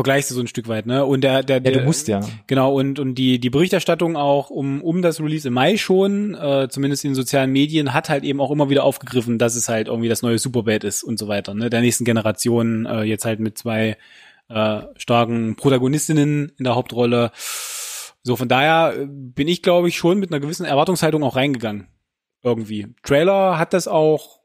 [0.00, 1.04] vergleichst du so ein Stück weit, ne?
[1.04, 2.20] Und der, der, Ja, der du musst ja.
[2.46, 6.68] Genau, und, und die, die Berichterstattung auch um, um das Release im Mai schon, äh,
[6.70, 9.88] zumindest in den sozialen Medien, hat halt eben auch immer wieder aufgegriffen, dass es halt
[9.88, 11.68] irgendwie das neue Superbad ist und so weiter, ne?
[11.68, 13.98] Der nächsten Generation, äh, jetzt halt mit zwei
[14.48, 17.30] äh, starken Protagonistinnen in der Hauptrolle.
[18.22, 21.88] So, von daher äh, bin ich, glaube ich, schon mit einer gewissen Erwartungshaltung auch reingegangen.
[22.42, 22.88] Irgendwie.
[23.02, 24.40] Trailer hat das auch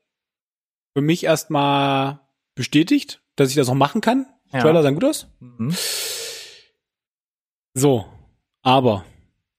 [0.94, 2.20] für mich erstmal
[2.56, 4.26] bestätigt, dass ich das auch machen kann.
[4.54, 4.62] Ja.
[4.62, 5.28] Trailer sahen gut aus.
[5.40, 5.74] Mhm.
[7.74, 8.06] So,
[8.62, 9.04] aber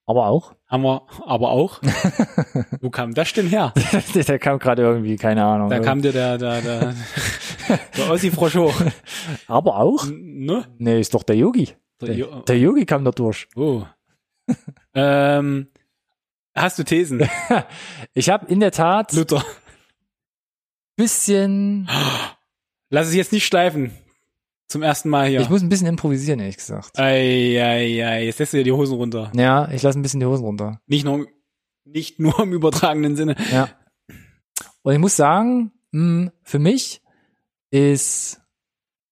[0.07, 0.55] Aber auch.
[0.69, 1.81] haben wir aber auch.
[2.81, 3.75] Wo kam das denn her?
[4.15, 5.69] der kam gerade irgendwie, keine Ahnung.
[5.69, 6.95] Da kam dir der, der, der,
[7.97, 8.81] der Ossi-Frosch hoch.
[9.49, 10.07] Aber auch?
[10.11, 10.65] Ne?
[10.79, 11.71] Nee, ist doch der Yogi.
[12.01, 13.49] Der Der, Jo- der Yogi kam da durch.
[13.57, 13.85] Oh.
[14.95, 15.69] ähm,
[16.55, 17.29] hast du Thesen?
[18.15, 19.45] Ich habe in der Tat ein Luther.
[20.97, 21.89] bisschen,
[22.89, 23.91] Lass es jetzt nicht schleifen.
[24.69, 25.41] Zum ersten Mal hier.
[25.41, 26.99] ich muss ein bisschen improvisieren, ehrlich gesagt.
[26.99, 29.31] Ei, ei, ei, jetzt lässt du dir die Hosen runter.
[29.35, 30.81] Ja, ich lasse ein bisschen die Hosen runter.
[30.87, 31.27] Nicht nur,
[31.85, 33.37] nicht nur im übertragenen Sinne.
[33.53, 33.69] Ja.
[34.83, 37.01] Und ich muss sagen, mh, für mich
[37.71, 38.41] ist,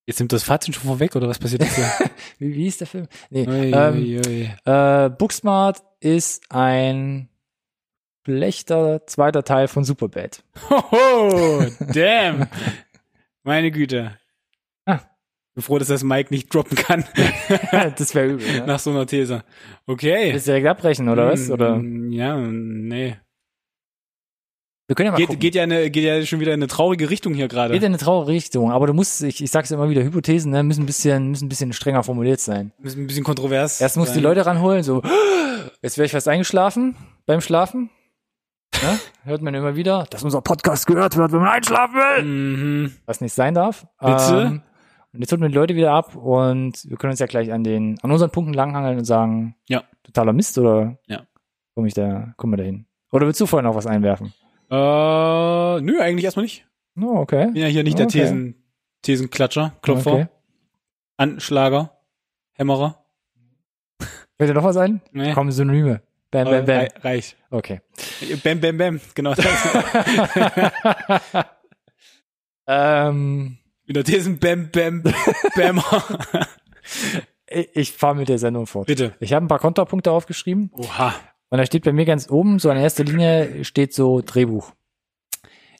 [0.07, 1.91] Jetzt nimmt das Fazit schon vorweg, oder was passiert jetzt hier?
[2.37, 3.07] wie, wie ist der Film?
[3.31, 4.49] Nee, Ui, ähm, ui, ui.
[4.65, 7.27] äh, Booksmart ist ein
[8.23, 10.43] schlechter zweiter Teil von Superbad.
[10.69, 12.47] Hoho, damn.
[13.43, 14.17] Meine Güte.
[15.55, 17.05] Bin froh, dass das Mike nicht droppen kann.
[17.97, 18.45] das wäre übel.
[18.59, 18.67] Ne?
[18.67, 19.43] Nach so einer These.
[19.87, 20.33] Okay.
[20.33, 21.49] Willst du direkt abbrechen, oder was?
[21.49, 21.77] Oder?
[21.77, 23.15] Mm, Ja, nee.
[24.87, 25.39] Wir können ja mal Geht, gucken.
[25.39, 27.73] geht, ja eine, geht ja schon wieder in eine traurige Richtung hier gerade.
[27.73, 30.61] Geht in eine traurige Richtung, aber du musst, ich, ich sag's immer wieder, Hypothesen ne,
[30.61, 32.71] müssen ein bisschen, müssen ein bisschen strenger formuliert sein.
[32.83, 33.81] Ist ein bisschen kontrovers.
[33.81, 34.23] Erst musst du die.
[34.23, 35.01] Leute ranholen, so,
[35.81, 37.89] jetzt wäre ich fast eingeschlafen, beim Schlafen.
[38.83, 38.99] Ne?
[39.23, 42.23] Hört man immer wieder, dass unser Podcast gehört wird, wenn man einschlafen will.
[42.23, 42.93] Mhm.
[43.07, 43.87] Was nicht sein darf.
[43.99, 44.43] Bitte?
[44.51, 44.61] Ähm,
[45.15, 47.63] und jetzt holen wir die Leute wieder ab und wir können uns ja gleich an
[47.63, 49.83] den, an unseren Punkten langhangeln und sagen, Ja.
[50.03, 51.23] totaler Mist oder Ja.
[51.73, 52.85] komm ich da, kommen wir da hin?
[53.11, 54.33] Oder willst du vorher noch was einwerfen?
[54.69, 56.65] Äh, nö, eigentlich erstmal nicht.
[56.99, 57.47] Oh, okay.
[57.47, 58.21] Bin ja hier nicht der Okay.
[58.21, 58.55] Thesen,
[59.01, 60.27] Thesenklatscher, Klopfer, Okay.
[61.17, 61.91] Anschlager,
[62.53, 63.05] Hämmerer.
[64.37, 65.01] Fällt dir noch was ein?
[65.11, 65.33] Nee.
[65.33, 66.01] Komm, Synonyme.
[66.31, 66.77] Bam, bam, bam.
[66.77, 67.37] Rei- Reicht.
[67.51, 67.81] Okay.
[68.43, 69.01] Bam, bam, bam.
[69.13, 69.45] Genau das.
[72.67, 75.03] ähm, Wieder Thesen, Bam, Bam,
[75.55, 75.83] Bammer.
[77.73, 78.87] ich fahre mit der Sendung fort.
[78.87, 79.13] Bitte.
[79.19, 81.13] Ich habe ein paar Kontrapunkte aufgeschrieben Oha.
[81.49, 84.71] und da steht bei mir ganz oben, so an erster Linie steht so Drehbuch.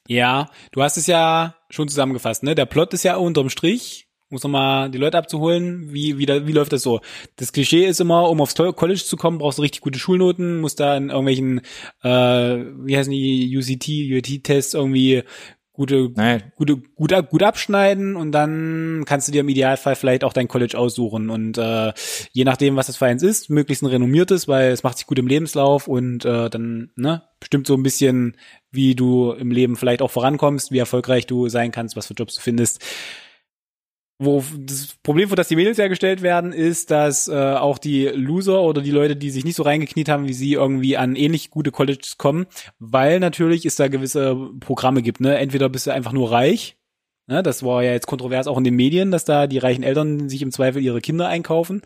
[0.08, 2.54] Ja, du hast es ja schon zusammengefasst, ne?
[2.54, 5.94] Der Plot ist ja unterm Strich, muss nochmal die Leute abzuholen.
[5.94, 7.00] Wie, wie, da, wie läuft das so?
[7.38, 10.80] Das Klischee ist immer, um aufs College zu kommen, brauchst du richtig gute Schulnoten, musst
[10.80, 11.62] da in irgendwelchen,
[12.04, 15.24] äh, wie heißen die, UCT, UT-Tests irgendwie
[15.76, 20.34] gute, Nein, gute, gut, gut abschneiden und dann kannst du dir im Idealfall vielleicht auch
[20.34, 21.94] dein College aussuchen und äh,
[22.32, 25.20] je nachdem, was das für eins ist, möglichst ein renommiertes, weil es macht sich gut
[25.20, 28.38] im Lebenslauf und äh, dann ne, bestimmt so ein bisschen,
[28.72, 32.36] wie du im Leben vielleicht auch vorankommst, wie erfolgreich du sein kannst, was für Jobs
[32.36, 32.84] du findest.
[34.18, 38.62] Wo das Problem, für das die Mädels hergestellt werden, ist, dass äh, auch die Loser
[38.62, 41.72] oder die Leute, die sich nicht so reingekniet haben, wie sie irgendwie an ähnlich gute
[41.72, 42.46] Colleges kommen,
[42.80, 45.20] weil natürlich es da gewisse Programme gibt.
[45.20, 45.38] Ne?
[45.38, 46.78] Entweder bist du einfach nur reich,
[47.28, 47.44] ne?
[47.44, 50.42] das war ja jetzt kontrovers auch in den Medien, dass da die reichen Eltern sich
[50.42, 51.82] im Zweifel ihre Kinder einkaufen.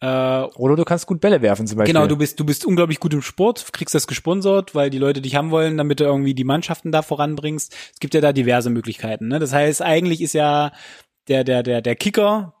[0.00, 1.94] Äh, oder du kannst gut Bälle werfen zum Beispiel.
[1.94, 5.20] Genau, du bist, du bist unglaublich gut im Sport, kriegst das gesponsert, weil die Leute
[5.22, 7.72] dich haben wollen, damit du irgendwie die Mannschaften da voranbringst.
[7.94, 9.28] Es gibt ja da diverse Möglichkeiten.
[9.28, 9.38] Ne?
[9.38, 10.72] Das heißt, eigentlich ist ja
[11.28, 12.54] der, der, der, der Kicker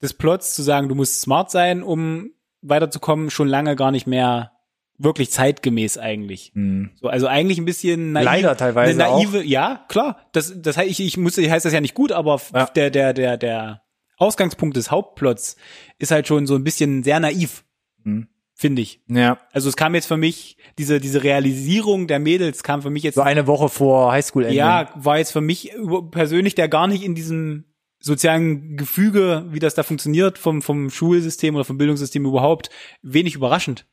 [0.00, 4.52] des Plots zu sagen, du musst smart sein, um weiterzukommen, schon lange gar nicht mehr
[4.98, 6.52] wirklich zeitgemäß eigentlich.
[6.54, 6.90] Hm.
[7.00, 10.18] So, also eigentlich ein bisschen naiv, Leider teilweise eine naive, ja, klar.
[10.32, 12.66] Das, das heißt, ich, ich muss, heißt das ja nicht gut, aber Ja.
[12.66, 13.82] der, der, der, der
[14.16, 15.56] Ausgangspunkt des Hauptplots
[15.98, 17.64] ist halt schon so ein bisschen sehr naiv,
[18.04, 18.28] Hm.
[18.54, 19.00] finde ich.
[19.08, 19.38] Ja.
[19.52, 23.16] Also es kam jetzt für mich, diese, diese Realisierung der Mädels kam für mich jetzt,
[23.16, 24.54] So eine Woche vor Highschool-Ende.
[24.56, 25.72] ja, war jetzt für mich
[26.12, 27.64] persönlich, der gar nicht in diesem
[28.02, 32.68] sozialen Gefüge, wie das da funktioniert, vom, vom Schulsystem oder vom Bildungssystem überhaupt,
[33.02, 33.86] wenig überraschend.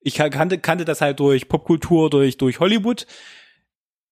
[0.00, 3.06] Ich kannte, kannte das halt durch Popkultur, durch, durch Hollywood,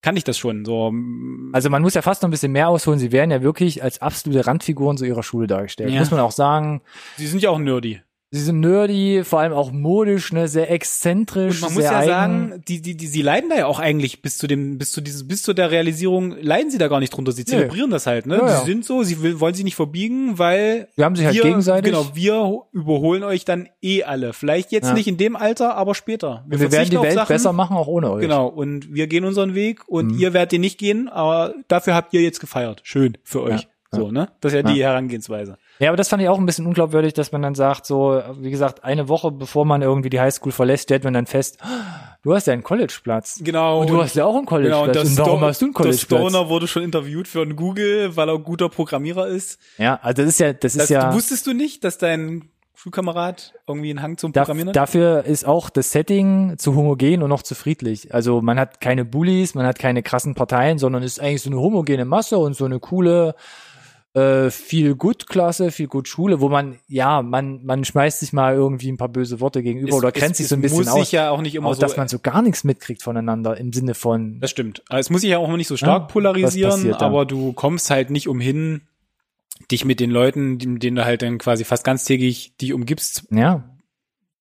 [0.02, 2.68] kannte ich das schon, so, mm, Also man muss ja fast noch ein bisschen mehr
[2.68, 2.98] ausholen.
[2.98, 5.90] Sie werden ja wirklich als absolute Randfiguren so ihrer Schule dargestellt.
[5.90, 5.98] Ja.
[5.98, 6.82] Muss man auch sagen.
[7.16, 8.02] sie sind ja auch nerdy.
[8.30, 12.08] Sie sind nerdy, vor allem auch modisch, ne, sehr exzentrisch, Und man muss ja eigen.
[12.10, 15.00] sagen, die, die, die, sie leiden da ja auch eigentlich bis zu dem, bis zu
[15.00, 17.32] dieses, bis zu der Realisierung, leiden sie da gar nicht drunter.
[17.32, 18.36] Sie zelebrieren das halt, ne?
[18.36, 18.60] Ja, ja.
[18.60, 21.42] Sie sind so, sie will, wollen sich nicht verbiegen, weil wir haben sich halt wir,
[21.42, 21.90] gegenseitig.
[21.90, 24.34] Genau, wir überholen euch dann eh alle.
[24.34, 24.92] Vielleicht jetzt Ja.
[24.92, 26.44] nicht in dem Alter, aber später.
[26.46, 27.28] wir werden verzichten die Welt Sachen.
[27.32, 28.20] besser machen, auch ohne euch.
[28.20, 30.18] Genau, und wir gehen unseren Weg und Mhm.
[30.18, 32.80] ihr werdet den nicht gehen, aber dafür habt ihr jetzt gefeiert.
[32.84, 33.68] Schön für euch.
[33.90, 34.28] So, ne?
[34.42, 35.56] Das ist ja, die Herangehensweise.
[35.80, 38.50] Ja, aber das fand ich auch ein bisschen unglaubwürdig, dass man dann sagt, so, wie
[38.50, 42.34] gesagt, eine Woche bevor man irgendwie die Highschool verlässt, stellt man dann fest, "Ah, du
[42.34, 43.40] hast ja einen Collegeplatz.
[43.42, 43.80] Genau.
[43.80, 44.92] Und du hast ja auch einen Genau, und Collegeplatz.
[44.92, 46.20] der und warum hast du einen Der Collegeplatz?
[46.30, 49.58] Stoner wurde schon interviewt für einen Google, weil er ein guter Programmierer ist.
[49.78, 51.10] Ja, also das ist ja, das ist Das, ja.
[51.10, 54.76] du wusstest du nicht, dass dein Schulkamerad irgendwie einen Hang zum Programmieren hat?
[54.76, 58.14] dafür ist auch das Setting zu homogen und noch zu friedlich.
[58.14, 61.58] Also man hat keine Bullies, man hat keine krassen Parteien, sondern ist eigentlich so eine
[61.58, 63.34] homogene Masse und so eine coole
[64.18, 68.54] äh, viel gut Klasse, viel gut Schule, wo man ja man man schmeißt sich mal
[68.54, 71.12] irgendwie ein paar böse Worte gegenüber oder grenzt sich so ein bisschen muss aus, sich
[71.12, 73.94] ja auch nicht immer aber so, dass man so gar nichts mitkriegt voneinander im Sinne
[73.94, 74.82] von das stimmt.
[74.90, 77.52] Es muss sich ja auch immer nicht so stark Ja, was polarisieren, passiert aber du
[77.52, 78.82] kommst halt nicht umhin,
[79.70, 83.64] dich mit den Leuten, mit denen du halt dann quasi fast ganztägig dich umgibst, ja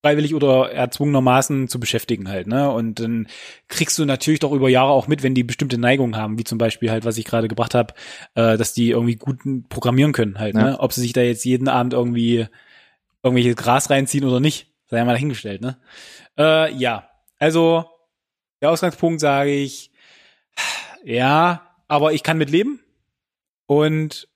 [0.02, 2.70] freiwillig oder erzwungenermaßen zu beschäftigen halt, ne?
[2.70, 3.26] Und dann
[3.66, 6.56] kriegst du natürlich doch über Jahre auch mit, wenn die bestimmte Neigungen haben, wie zum
[6.58, 7.94] Beispiel halt, was ich gerade gebracht habe,
[8.34, 10.62] äh, dass die irgendwie gut programmieren können halt, Ja.
[10.62, 10.80] ne?
[10.80, 12.46] Ob sie sich da jetzt jeden Abend irgendwie
[13.22, 15.78] irgendwelches Gras reinziehen oder nicht, sei ja mal dahingestellt, ne?
[16.38, 17.08] Äh, ja,
[17.38, 17.84] also
[18.60, 19.90] der Ausgangspunkt sage ich,
[21.04, 22.80] ja, aber ich kann mit leben
[23.66, 24.28] und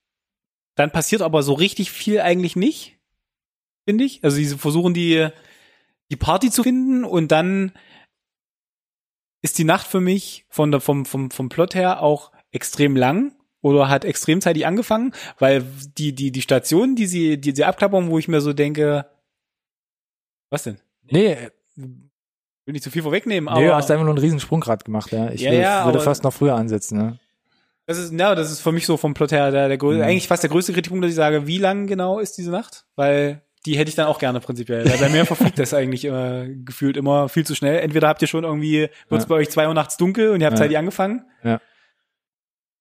[0.75, 2.97] dann passiert aber so richtig viel eigentlich nicht,
[3.85, 4.25] finde ich.
[4.25, 5.29] Also sie versuchen die
[6.13, 7.73] die Party zu finden und dann
[9.43, 13.35] ist die Nacht für mich von der, vom, vom, vom Plot her auch extrem lang
[13.61, 15.65] oder hat extrem zeitig angefangen, weil
[15.99, 19.07] die, die, die Stationen, die sie, die sie abklappern, wo ich mir so denke,
[20.51, 20.79] was denn?
[21.11, 21.37] nee
[22.65, 24.85] Will nicht zu viel vorwegnehmen, aber nee, du hast einfach nur einen riesen Sprung gerade
[24.85, 27.19] gemacht ja ich Ja, will, ja, würde fast noch früher ansetzen ne?
[27.87, 30.03] das ist, ja, das ist für mich so vom Plot her der, der grö- Mhm.
[30.03, 32.87] eigentlich fast der größte Kritikpunkt, dass ich sage, wie lang genau ist diese Nacht?
[32.95, 34.85] Weil die hätte ich dann auch gerne prinzipiell.
[34.89, 37.79] Weil bei mir verfliegt das eigentlich äh, gefühlt immer viel zu schnell.
[37.79, 39.29] Entweder habt ihr schon irgendwie, wird's Ja.
[39.29, 40.63] bei euch zwei Uhr nachts dunkel und ihr habt Ja.
[40.65, 41.25] zeitig angefangen.
[41.45, 41.61] Ja.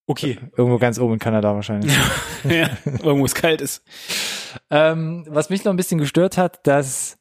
[0.08, 0.40] Okay.
[0.58, 1.94] Irgendwo ganz oben in Kanada wahrscheinlich.
[2.44, 2.70] ja.
[2.86, 3.84] Irgendwo es kalt ist.
[4.70, 7.18] Ähm, was mich noch ein bisschen gestört hat, dass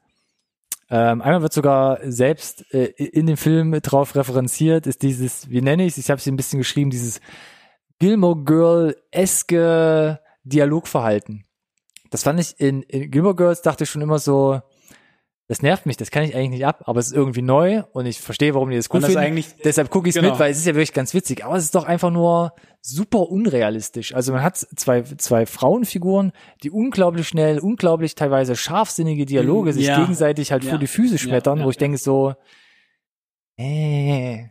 [0.88, 5.84] ähm, einmal wird sogar selbst äh, in dem Film drauf referenziert, ist dieses, wie nenne
[5.84, 7.20] ich es, ich habe es ein bisschen geschrieben, dieses
[8.00, 11.44] Gilmore Girl-eske Dialogverhalten.
[12.10, 14.60] Das fand ich in, in Gilmore Girls, dachte ich schon immer so,
[15.50, 18.06] das nervt mich, das kann ich eigentlich nicht ab, aber es ist irgendwie neu und
[18.06, 19.44] ich verstehe, warum die das gut das finden.
[19.64, 20.30] Deshalb gucke ich es genau.
[20.32, 21.44] mit, weil es ist ja wirklich ganz witzig.
[21.44, 24.14] Aber es ist doch einfach nur super unrealistisch.
[24.14, 26.30] Also man hat zwei, zwei Frauenfiguren,
[26.62, 30.00] die unglaublich schnell, unglaublich teilweise scharfsinnige Dialoge sich Ja.
[30.00, 30.70] gegenseitig halt Ja.
[30.70, 32.34] vor die Füße schmettern, Ja, wo ich denke so,
[33.56, 34.44] äh,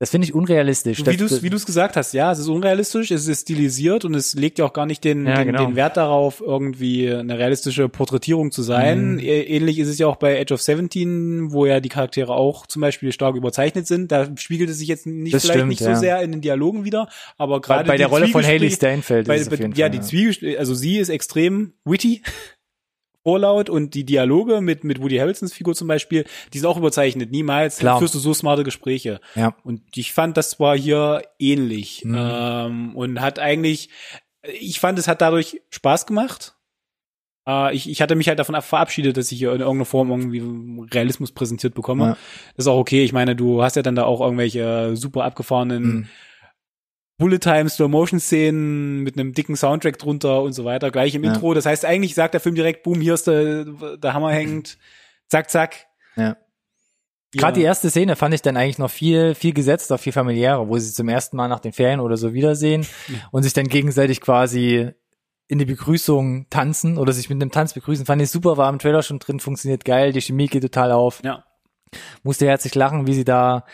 [0.00, 1.04] das finde ich unrealistisch.
[1.04, 4.32] Wie du es wie gesagt hast, ja, es ist unrealistisch, es ist stilisiert und es
[4.34, 5.66] legt ja auch gar nicht den, Ja, den, genau.
[5.66, 9.12] den Wert darauf, irgendwie eine realistische Porträtierung zu sein.
[9.12, 9.18] Mhm.
[9.18, 12.66] Ä- Ähnlich ist es ja auch bei Age of 17, wo ja die Charaktere auch
[12.66, 14.10] zum Beispiel stark überzeichnet sind.
[14.10, 15.94] Da spiegelt es sich jetzt nicht Das vielleicht stimmt, nicht ja.
[15.94, 18.70] so sehr in den Dialogen wieder, aber bei, gerade bei der die Rolle von Haley
[18.70, 19.90] Steinfeld bei, ist es auf jeden ja, Fall.
[19.90, 22.22] die Zwiegespräche, also sie ist extrem witty.
[23.22, 27.30] Vorlaut und die Dialoge mit, mit Woody Harrelsons Figur zum Beispiel, die sind auch überzeichnet.
[27.30, 27.98] Niemals Klar.
[27.98, 29.20] führst du so smarte Gespräche.
[29.34, 29.54] Ja.
[29.62, 32.02] Und ich fand, das war hier ähnlich.
[32.04, 32.16] Mhm.
[32.18, 33.90] Ähm, und hat eigentlich,
[34.42, 36.54] ich fand, es hat dadurch Spaß gemacht.
[37.46, 40.10] Äh, ich, ich hatte mich halt davon ab- verabschiedet, dass ich hier in irgendeiner Form
[40.10, 42.04] irgendwie Realismus präsentiert bekomme.
[42.04, 42.16] Ja.
[42.56, 43.04] Das ist auch okay.
[43.04, 46.08] Ich meine, du hast ja dann da auch irgendwelche super abgefahrenen Mhm.
[47.20, 51.32] Bullet-Time, Slow-Motion-Szenen mit einem dicken Soundtrack drunter und so weiter, gleich im Ja.
[51.32, 51.54] Intro.
[51.54, 53.64] Das heißt, eigentlich sagt der Film direkt, boom, hier ist der,
[53.96, 54.78] der Hammer hängt,
[55.28, 55.86] zack, zack.
[56.16, 56.36] Ja.
[57.32, 60.76] Gerade die erste Szene fand ich dann eigentlich noch viel, viel gesetzter, viel familiärer, wo
[60.78, 62.84] sie zum ersten Mal nach den Ferien oder so wiedersehen
[63.30, 64.90] und sich dann gegenseitig quasi
[65.46, 68.04] in die Begrüßung tanzen oder sich mit einem Tanz begrüßen.
[68.06, 71.20] Fand ich super, war im Trailer schon drin, funktioniert geil, die Chemie geht total auf.
[71.24, 71.44] Ja.
[72.22, 73.64] Musste herzlich lachen, wie sie da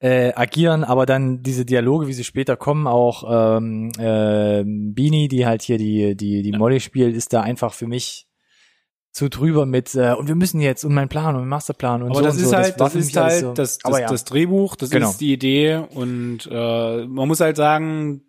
[0.00, 3.24] äh, agieren, aber dann diese Dialoge, wie sie später kommen, auch
[3.58, 7.86] ähm, äh, Beanie, die halt hier die, die, die Molly spielt, ist da einfach für
[7.86, 8.26] mich
[9.12, 12.10] zu drüber mit äh, und wir müssen jetzt und mein Plan und mein Masterplan und
[12.10, 12.56] Aber so das und ist so.
[12.56, 13.52] halt, das, für ist halt so.
[13.54, 14.06] das, das, ja.
[14.06, 15.10] das Drehbuch, das Genau.
[15.10, 18.22] ist die Idee und äh, man muss halt sagen,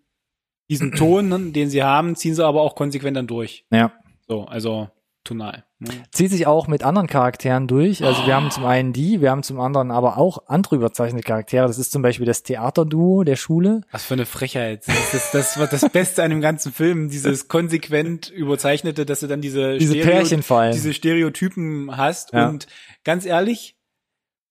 [0.69, 3.65] diesen Ton, den sie haben, ziehen sie aber auch konsequent dann durch.
[3.71, 3.91] ja.
[4.27, 4.87] So, also
[5.23, 5.63] tonal.
[5.79, 5.89] Ne?
[6.11, 8.03] zieht sich auch mit anderen Charakteren durch.
[8.03, 11.65] Also wir haben zum einen die, wir haben zum anderen aber auch andere überzeichnete Charaktere.
[11.67, 13.81] Das ist zum Beispiel das Theaterduo der Schule.
[13.91, 14.87] Was für eine Frechheit.
[14.87, 19.27] Das, ist, das war das Beste an dem ganzen Film, dieses konsequent überzeichnete, dass du
[19.27, 20.73] dann diese, Diese Pärchen vor allem.
[20.73, 22.33] diese Stereotypen hast.
[22.33, 22.47] Ja.
[22.49, 22.67] Und
[23.03, 23.75] ganz ehrlich,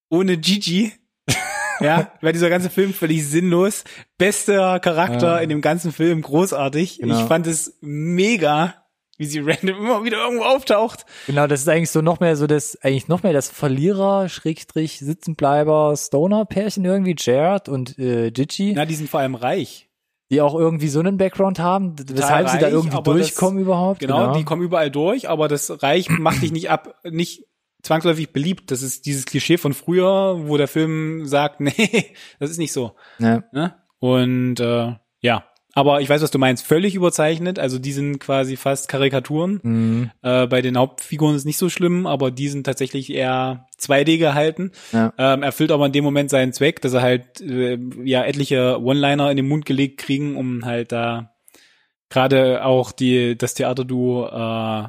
[0.09, 0.93] ohne Gigi,
[1.81, 3.85] ja, wäre dieser ganze Film völlig sinnlos.
[4.19, 5.39] Bester Charakter Ja.
[5.39, 6.99] in dem ganzen Film, großartig.
[6.99, 7.21] Genau.
[7.21, 8.75] Ich fand es mega,
[9.21, 11.05] wie sie random immer wieder irgendwo auftaucht.
[11.27, 14.99] Genau, das ist eigentlich so noch mehr so das, eigentlich noch mehr das Verlierer, Schrägstrich,
[14.99, 19.91] Sitzenbleiber, Stoner-Pärchen irgendwie, Jared und äh, Gigi, Na, die sind vor allem reich.
[20.31, 23.61] die auch irgendwie so einen Background haben, weshalb sie da reich, irgendwie aber das- durchkommen
[23.61, 24.01] überhaupt.
[24.01, 27.45] Genau, die kommen überall durch, aber das Reich macht dich nicht ab, nicht
[27.83, 28.71] zwangsläufig beliebt.
[28.71, 32.95] Das ist dieses Klischee von früher, wo der Film sagt, nee, das ist nicht so.
[33.19, 33.45] Ja.
[33.53, 33.75] Ne?
[33.99, 36.67] Und äh, ja, aber ich weiß, was du meinst.
[36.67, 39.61] Völlig überzeichnet, also die sind quasi fast Karikaturen.
[39.63, 40.11] Mhm.
[40.23, 44.73] Äh, bei den Hauptfiguren ist nicht so schlimm, aber die sind tatsächlich eher 2D gehalten.
[44.93, 45.13] Ja.
[45.17, 49.31] Ähm, erfüllt aber in dem Moment seinen Zweck, dass er halt äh, ja etliche One-Liner
[49.31, 51.33] in den Mund gelegt kriegen, um halt da
[52.09, 54.89] gerade auch die das Theaterduo äh,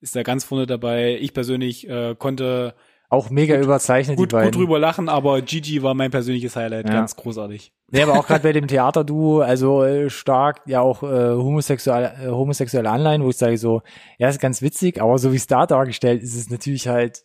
[0.00, 1.18] ist da ganz vorne dabei.
[1.20, 2.74] Ich persönlich äh, konnte
[3.10, 4.50] Auch mega überzeichnet, gut, die beiden.
[4.52, 6.92] gut drüber lachen, aber Gigi war mein persönliches Highlight, Ja.
[6.94, 7.72] ganz großartig.
[7.90, 12.28] Nee, aber auch gerade bei dem Theaterduo, also äh, stark ja auch äh, homosexuelle, äh,
[12.28, 13.80] homosexuelle Anleihen, wo ich sage so,
[14.18, 17.22] ja, ist ganz witzig, aber so wie es da dargestellt ist, ist es natürlich halt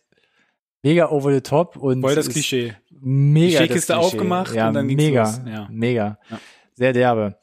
[0.82, 2.72] mega over the top und Voll das Klischee.
[3.06, 3.92] Mega Die das Klischee.
[4.00, 5.40] aufgemacht ja, und dann ging's mega, los.
[5.46, 5.68] Ja.
[5.70, 6.18] mega.
[6.30, 6.38] Ja.
[6.76, 7.36] Sehr derbe.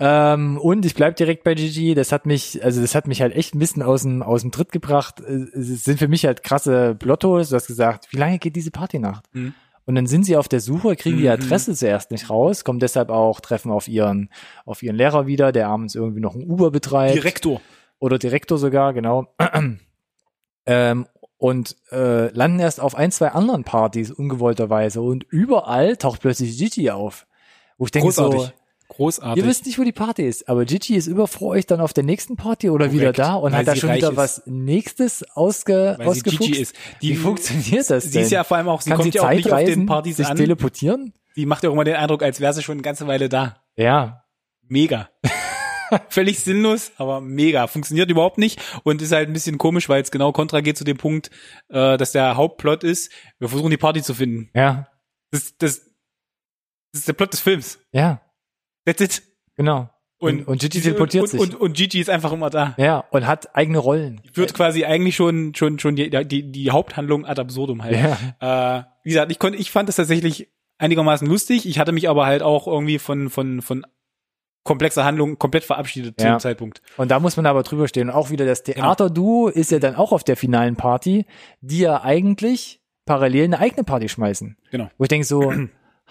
[0.00, 1.94] Ähm, und ich bleib direkt bei Gigi.
[1.94, 4.50] Das hat mich, also das hat mich halt echt ein bisschen aus dem aus dem
[4.50, 5.20] Tritt gebracht.
[5.20, 7.50] Äh, Es sind für mich halt krasse Plottos.
[7.50, 9.24] Du hast gesagt, wie lange geht diese Partynacht?
[9.34, 9.52] Mhm.
[9.84, 11.30] Und dann sind sie auf der Suche, kriegen die Mhm.
[11.30, 14.30] Adresse zuerst nicht raus, kommen deshalb auch, treffen auf ihren,
[14.66, 17.14] auf ihren Lehrer wieder, der abends irgendwie noch ein Uber betreibt.
[17.14, 17.60] Direktor.
[17.98, 19.34] Oder Direktor sogar, genau.
[20.66, 21.06] ähm,
[21.38, 25.00] und äh, landen erst auf ein, zwei anderen Partys ungewollterweise.
[25.00, 27.26] Und überall taucht plötzlich Gigi auf.
[27.78, 28.40] Wo ich denke Großartig.
[28.40, 28.52] so,
[28.88, 29.42] Großartig.
[29.42, 31.92] ihr wisst nicht, wo die Party ist, aber Gigi ist über vor euch dann auf
[31.92, 34.16] der nächsten Party oder wieder Korrekt, da und hat da sie schon wieder ist.
[34.16, 36.40] was nächstes ausge, weil sie ausgefuchst.
[36.48, 36.74] Gigi ist.
[37.02, 38.22] Die, Wie funktioniert das Sie denn?
[38.22, 40.16] ist ja vor allem auch, sie Kann kommt sie ja auch nicht auf den Partys
[40.16, 40.36] sich an.
[40.36, 41.12] teleportieren?
[41.36, 43.62] Die macht ja auch immer den Eindruck, als wäre sie schon eine ganze Weile da.
[43.76, 44.24] Ja.
[44.66, 45.08] Mega.
[46.08, 47.66] Völlig sinnlos, aber mega.
[47.66, 50.84] Funktioniert überhaupt nicht und ist halt ein bisschen komisch, weil es genau kontra geht zu
[50.84, 51.30] dem Punkt,
[51.68, 54.50] äh, dass der Hauptplot ist, wir versuchen die Party zu finden.
[54.54, 54.88] Ja,
[55.30, 55.80] Das, das,
[56.92, 57.78] das ist der Plot des Films.
[57.92, 58.20] ja,
[58.88, 59.22] That's it.
[59.56, 59.90] genau.
[60.20, 61.40] Und, und Gigi teleportiert und, sich.
[61.40, 62.74] Und, und Gigi ist einfach immer da.
[62.76, 64.20] ja, und hat eigene Rollen.
[64.34, 67.96] Wird quasi eigentlich schon, schon, schon die, die, die Haupthandlung ad absurdum halt.
[68.40, 68.78] Ja.
[68.78, 71.66] Äh, wie gesagt, ich konnte, ich fand das tatsächlich einigermaßen lustig.
[71.68, 73.86] Ich hatte mich aber halt auch irgendwie von, von, von
[74.64, 76.36] komplexer Handlung komplett verabschiedet zu Ja.
[76.36, 76.82] dem Zeitpunkt.
[76.96, 78.08] Und da muss man aber drüber stehen.
[78.08, 78.74] Und auch wieder das Genau.
[78.78, 81.26] Theater-Duo ist ja dann auch auf der finalen Party,
[81.60, 84.56] die ja eigentlich parallel eine eigene Party schmeißen.
[84.72, 84.90] Genau.
[84.98, 85.52] Wo ich denke so,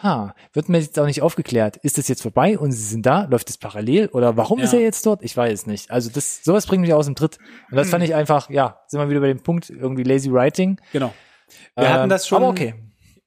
[0.02, 1.78] ha, wird mir jetzt auch nicht aufgeklärt.
[1.78, 3.26] Ist das jetzt vorbei und sie sind da?
[3.26, 4.08] Läuft es parallel?
[4.08, 4.66] Oder warum Ja.
[4.66, 5.24] ist er jetzt dort?
[5.24, 5.89] Ich weiß es nicht.
[5.91, 7.38] Also das, sowas bringt mich aus dem Tritt.
[7.72, 10.80] Und das fand ich einfach, ja, sind wir wieder bei dem Punkt, irgendwie lazy writing.
[10.93, 11.14] Genau.
[11.76, 12.38] Wir Ähm, hatten das schon.
[12.43, 12.76] Aber okay.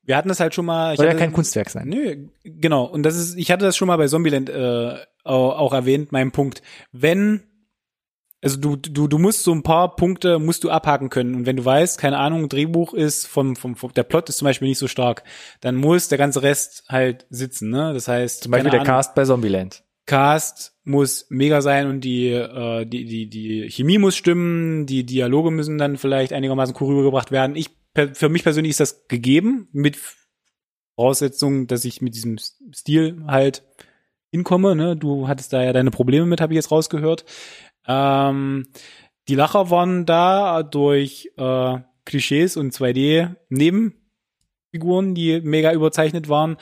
[0.05, 0.97] Wir hatten das halt schon mal.
[0.97, 1.87] Soll ja kein Kunstwerk sein.
[1.89, 2.85] Nö, genau.
[2.85, 4.95] Und das ist, ich hatte das schon mal bei Zombieland äh,
[5.25, 6.63] auch, auch erwähnt, mein Punkt.
[6.91, 7.43] Wenn,
[8.43, 11.35] also du, du, du musst so ein paar Punkte musst du abhaken können.
[11.35, 14.47] Und wenn du weißt, keine Ahnung, Drehbuch ist vom, vom, vom der Plot ist zum
[14.47, 15.25] Beispiel nicht so stark,
[15.61, 17.93] dann muss der ganze Rest halt sitzen, ne?
[17.93, 19.85] Das heißt, Zum Beispiel der Ahnung, Cast bei Zombieland.
[20.07, 25.51] Cast muss mega sein und die, äh, die, die, die Chemie muss stimmen, die Dialoge
[25.51, 27.57] müssen dann vielleicht einigermaßen cool rübergebracht werden.
[27.57, 27.71] Ich,
[28.15, 29.99] für mich persönlich ist das gegeben, mit
[30.97, 33.63] Voraussetzung, dass ich mit diesem Stil halt
[34.33, 34.75] hinkomme.
[34.75, 34.97] Ne?
[34.97, 37.25] Du hattest da ja deine Probleme mit, habe ich jetzt rausgehört.
[37.87, 38.69] Ähm,
[39.29, 46.57] die Lacher waren da durch äh, Klischees und 2D Nebenfiguren, die mega überzeichnet waren.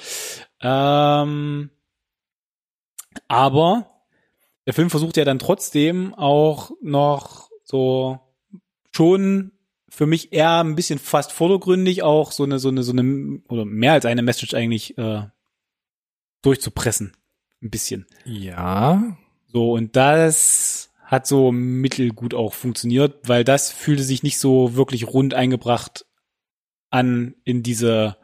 [0.61, 1.71] Ähm,
[3.29, 3.91] aber
[4.67, 8.21] der Film versucht ja dann trotzdem auch noch so
[8.95, 9.53] schon
[9.89, 13.65] für mich eher ein bisschen fast vordergründig auch so eine so eine so eine oder
[13.65, 15.23] mehr als eine Message eigentlich äh,
[16.43, 17.17] durchzupressen
[17.63, 19.17] ein bisschen Ja.
[19.47, 20.78] so und das
[21.09, 26.07] hat so mittelgut auch funktioniert weil das fühlte sich nicht so wirklich rund eingebracht
[26.91, 28.17] an in diese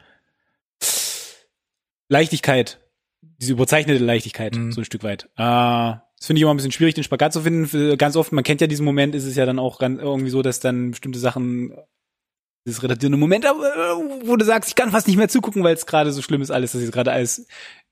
[2.09, 2.80] Leichtigkeit
[3.39, 4.72] diese überzeichnete Leichtigkeit Mhm.
[4.72, 7.43] so ein Stück weit äh, das finde ich immer ein bisschen schwierig, den Spagat zu
[7.43, 7.99] finden.
[7.99, 10.41] Ganz oft, man kennt ja diesen Moment, ist es ja dann auch ganz, irgendwie so,
[10.41, 11.76] dass dann bestimmte Sachen,
[12.64, 15.85] das relatierende Moment, äh, wo du sagst, ich kann fast nicht mehr zugucken, weil es
[15.85, 17.47] gerade so schlimm ist alles, dass jetzt gerade alles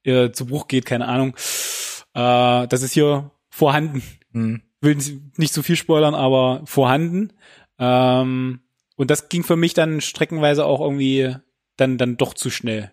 [0.05, 1.37] äh, zu Bruch geht, keine Ahnung.
[2.15, 4.03] Äh, das ist hier vorhanden.
[4.33, 4.63] Hm.
[4.83, 4.99] Will
[5.37, 7.33] nicht zu viel spoilern, aber vorhanden.
[7.79, 8.61] Ähm,
[8.97, 11.35] und das ging für mich dann streckenweise auch irgendwie
[11.77, 12.93] dann, dann doch zu schnell.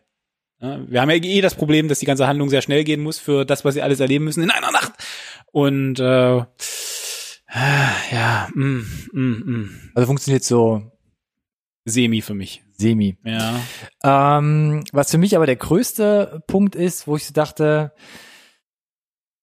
[0.61, 3.17] Ja, wir haben ja eh das Problem, dass die ganze Handlung sehr schnell gehen muss
[3.17, 4.93] für das, was sie alles erleben müssen in einer Nacht.
[5.51, 6.43] Und äh,
[8.11, 9.91] ja, mm, mm, mm.
[9.95, 10.91] Also funktioniert so
[11.85, 12.63] semi für mich.
[12.77, 13.17] semi.
[13.23, 13.59] Ja.
[14.03, 17.93] Ähm, was für mich aber der größte Punkt ist, wo ich so dachte,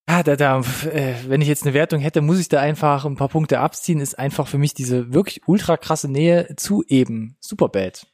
[0.07, 3.17] ah, da, da, äh, wenn ich jetzt eine Wertung hätte, muss ich da einfach ein
[3.17, 8.07] paar Punkte abziehen, ist einfach für mich diese wirklich ultra krasse Nähe zu eben Superbad.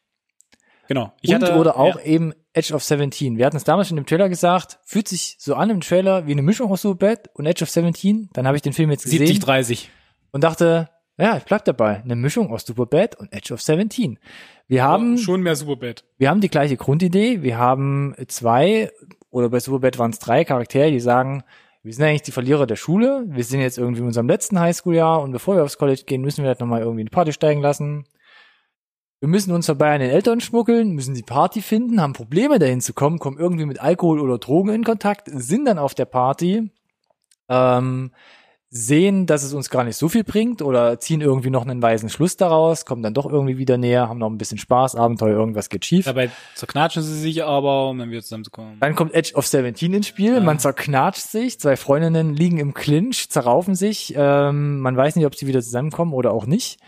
[0.89, 1.13] Genau.
[1.21, 3.39] Ich und hatte, oder auch ja, eben Edge of 17.
[3.39, 6.33] Wir hatten es damals schon im Trailer gesagt, fühlt sich so an im Trailer wie
[6.33, 8.31] eine Mischung aus Superbad und Edge of 17.
[8.33, 9.91] Dann habe ich den Film jetzt gesehen 70, 30.
[10.33, 12.03] und dachte, ja, ich bleib dabei.
[12.03, 14.19] Eine Mischung aus Superbad und Edge of 17.
[14.67, 16.05] Wir haben, schon mehr Superbad.
[16.19, 17.43] wir haben die gleiche Grundidee.
[17.43, 18.91] Wir haben zwei,
[19.31, 21.45] oder bei Superbad waren es drei Charaktere, die sagen,
[21.83, 23.25] wir sind eigentlich die Verlierer der Schule.
[23.27, 26.43] Wir sind jetzt irgendwie in unserem letzten Highschool-Jahr und bevor wir aufs College gehen, müssen
[26.43, 28.05] wir halt nochmal irgendwie eine Party steigen lassen.
[29.19, 32.81] Wir müssen uns dabei an den Eltern schmuggeln, müssen die Party finden, haben Probleme dahin
[32.81, 36.71] zu kommen, kommen irgendwie mit Alkohol oder Drogen in Kontakt, sind dann auf der Party,
[37.49, 38.13] ähm,
[38.75, 42.09] sehen, dass es uns gar nicht so viel bringt oder ziehen irgendwie noch einen weisen
[42.09, 45.69] Schluss daraus, kommen dann doch irgendwie wieder näher, haben noch ein bisschen Spaß, Abenteuer, irgendwas
[45.69, 46.07] geht schief.
[46.07, 48.81] Dabei zerknatschen sie sich aber, um dann wieder zusammenzukommen.
[48.81, 53.29] Dann kommt Edge of 17 ins Spiel, man zerknatscht sich, zwei Freundinnen liegen im Clinch,
[53.29, 56.81] zerraufen sich, ähm, man weiß nicht, ob sie wieder zusammenkommen oder auch nicht.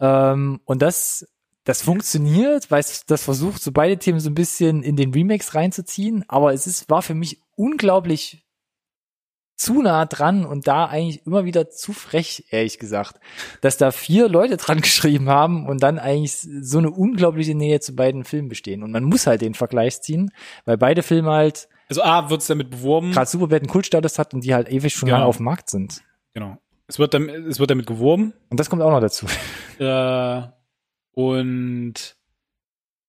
[0.00, 1.24] Ähm, und das,
[1.62, 5.54] das funktioniert, weil es das versucht, so beide Themen so ein bisschen in den Remakes
[5.54, 8.44] reinzuziehen, aber es ist, war für mich unglaublich
[9.58, 13.20] zu nah dran und da eigentlich immer wieder zu frech, ehrlich gesagt,
[13.60, 16.32] dass da vier Leute dran geschrieben haben und dann eigentlich
[16.62, 18.82] so eine unglaubliche Nähe zu beiden Filmen bestehen.
[18.82, 20.30] Und man muss halt den Vergleich ziehen,
[20.64, 23.12] weil beide Filme halt Also A, wird's damit beworben.
[23.12, 25.18] gerade Superbad einen Kultstatus hat und die halt ewig schon Genau.
[25.18, 26.02] lange auf dem Markt sind.
[26.34, 26.56] Genau.
[26.86, 28.32] Es wird, damit, es wird damit geworben.
[28.48, 29.26] Und das kommt auch noch dazu.
[29.80, 30.42] Äh,
[31.12, 31.94] und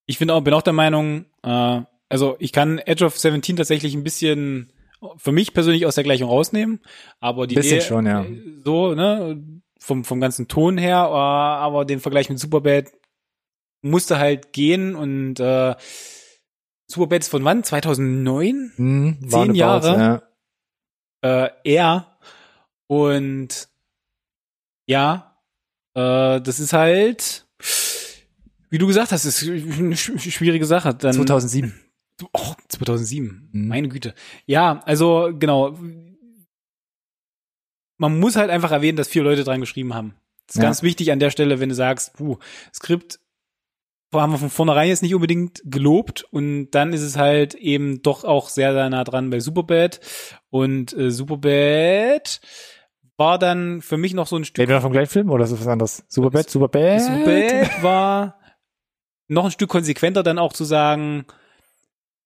[0.06, 3.94] ich bin auch, bin auch der Meinung, äh, also ich kann Edge of 17 tatsächlich
[3.96, 4.72] ein bisschen
[5.18, 6.80] für mich persönlich aus der Gleichung rausnehmen,
[7.20, 8.26] aber die Bisschen Nähe- schon, ja.
[8.64, 9.42] so, ne,
[9.80, 12.92] vom, vom ganzen Ton her, äh, aber den Vergleich mit Superbad
[13.82, 15.76] musste halt gehen und äh,
[16.92, 17.64] Superbad ist von wann?
[17.64, 18.74] 2009?
[18.76, 20.22] Hm, Zehn Jahre?
[21.24, 21.46] Ja.
[21.46, 22.18] äh, er
[22.88, 23.70] Und
[24.88, 25.38] ja,
[25.94, 27.46] äh, das ist halt,
[28.70, 30.94] wie du gesagt hast, ist eine sch- schwierige Sache.
[30.96, 31.74] Dann, 2007.
[32.34, 33.50] Oh, 2007.
[33.52, 33.68] Mhm.
[33.68, 34.14] Meine Güte.
[34.46, 35.78] Ja, also genau.
[37.98, 40.16] Man muss halt einfach erwähnen, dass vier Leute dran geschrieben haben.
[40.48, 40.68] Das ist Ja.
[40.68, 42.38] ganz wichtig an der Stelle, wenn du sagst, puh,
[42.74, 43.20] Skript
[44.14, 48.24] haben wir von vornherein jetzt nicht unbedingt gelobt und dann ist es halt eben doch
[48.24, 50.00] auch sehr, sehr nah dran bei Superbad
[50.50, 52.42] und äh, Superbad
[53.18, 55.52] war dann für mich noch so ein Stück Reden wir vom gleichen Film oder ist
[55.52, 56.04] das was anderes?
[56.08, 57.02] Superbad, Superbad.
[57.02, 58.40] Superbad war
[59.28, 61.26] noch ein Stück konsequenter dann auch zu sagen,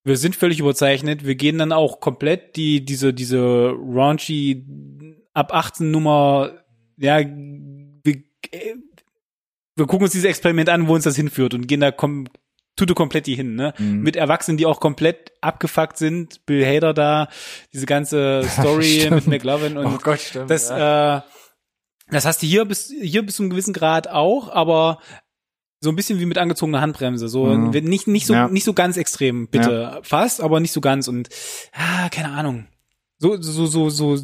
[0.03, 4.65] wir sind völlig überzeichnet, wir gehen dann auch komplett die, diese, diese raunchy
[5.33, 6.51] ab 18 Nummer,
[6.97, 8.15] ja, wir,
[8.51, 8.75] äh,
[9.75, 12.27] wir gucken uns dieses Experiment an, wo uns das hinführt und gehen da kom
[12.75, 13.73] tute komplett die hin, ne?
[13.77, 14.01] Mhm.
[14.01, 17.29] Mit Erwachsenen, die auch komplett abgefuckt sind, Bill Hader da,
[17.71, 20.49] diese ganze Story mit McLovin und Oh Gott, stimmt.
[20.49, 21.17] das, ja.
[21.17, 21.21] äh,
[22.09, 24.99] das hast du hier bis, hier bis zu einem gewissen Grad auch, aber
[25.84, 27.27] so ein bisschen wie mit angezogener Handbremse.
[27.27, 27.69] So Mhm.
[27.69, 28.47] nicht, nicht so, Ja.
[28.47, 29.99] nicht so ganz extrem, bitte.
[30.01, 31.07] Fast, aber nicht so ganz.
[31.07, 31.29] Und
[31.73, 32.65] ah, keine Ahnung.
[33.19, 34.17] So, so, so, so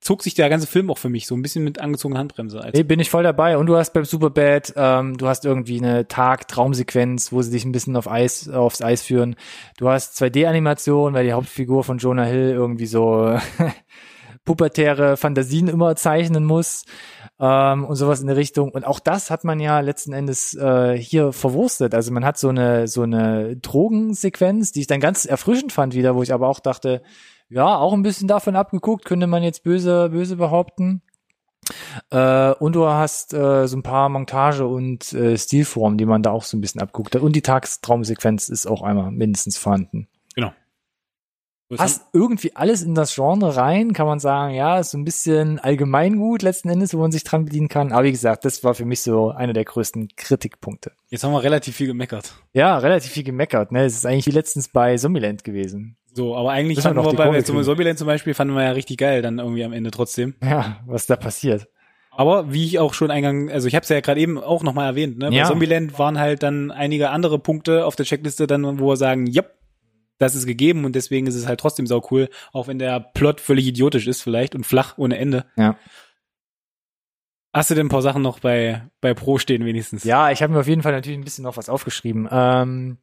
[0.00, 2.60] zog sich der ganze Film auch für mich so ein bisschen mit angezogener Handbremse.
[2.60, 3.56] Als, Nee, bin ich voll dabei.
[3.56, 7.72] Und du hast beim Superbad, ähm, du hast irgendwie eine Tag-Traumsequenz, wo sie dich ein
[7.72, 9.36] bisschen auf Eis, aufs Eis führen.
[9.78, 13.38] Du hast 2D-Animation, weil die Hauptfigur von Jonah Hill irgendwie so
[14.44, 16.84] pubertäre Fantasien immer zeichnen muss
[17.40, 18.70] ähm, und sowas in der Richtung.
[18.70, 21.94] Und auch das hat man ja letzten Endes äh, hier verwurstet.
[21.94, 26.14] Also man hat so eine so eine Drogensequenz, die ich dann ganz erfrischend fand wieder,
[26.14, 27.02] wo ich aber auch dachte,
[27.48, 31.02] ja, auch ein bisschen davon abgeguckt, könnte man jetzt böse böse behaupten.
[32.10, 36.30] Äh, und du hast äh, so ein paar Montage und äh, Stilformen, die man da
[36.30, 37.22] auch so ein bisschen abguckt hat.
[37.22, 40.08] Und die Tagstraumsequenz ist auch einmal mindestens vorhanden.
[40.50, 40.63] Das
[41.74, 45.58] Passt irgendwie alles in das Genre rein, kann man sagen, ja, ist so ein bisschen
[45.58, 47.92] allgemeingut letzten Endes, wo man sich dran bedienen kann.
[47.92, 50.92] Aber wie gesagt, das war für mich so einer der größten Kritikpunkte.
[51.08, 52.34] Jetzt haben wir relativ viel gemeckert.
[52.52, 53.84] Ja, relativ viel gemeckert, ne?
[53.84, 55.96] Es ist eigentlich wie letztens bei Zombieland gewesen.
[56.12, 57.42] So, aber eigentlich wir fanden wir bei.
[57.42, 60.34] Zombieland zum Beispiel fanden wir ja richtig geil dann irgendwie am Ende trotzdem.
[60.42, 61.66] Ja, was da passiert.
[62.16, 64.86] Aber wie ich auch schon eingang, also ich habe es ja gerade eben auch nochmal
[64.86, 65.30] erwähnt, ne?
[65.32, 65.42] Ja.
[65.42, 69.26] Bei Zombieland waren halt dann einige andere Punkte auf der Checkliste dann, wo wir sagen,
[69.26, 69.54] yep,
[70.24, 73.40] das ist gegeben und deswegen ist es halt trotzdem sau cool, auch wenn der Plot
[73.40, 75.46] völlig idiotisch ist vielleicht und flach ohne Ende.
[75.56, 75.76] Ja.
[77.52, 80.02] Hast du denn ein paar Sachen noch bei, bei Pro stehen wenigstens?
[80.02, 82.28] Ja, ich habe mir auf jeden Fall natürlich ein bisschen noch was aufgeschrieben.
[82.28, 82.98] Ähm,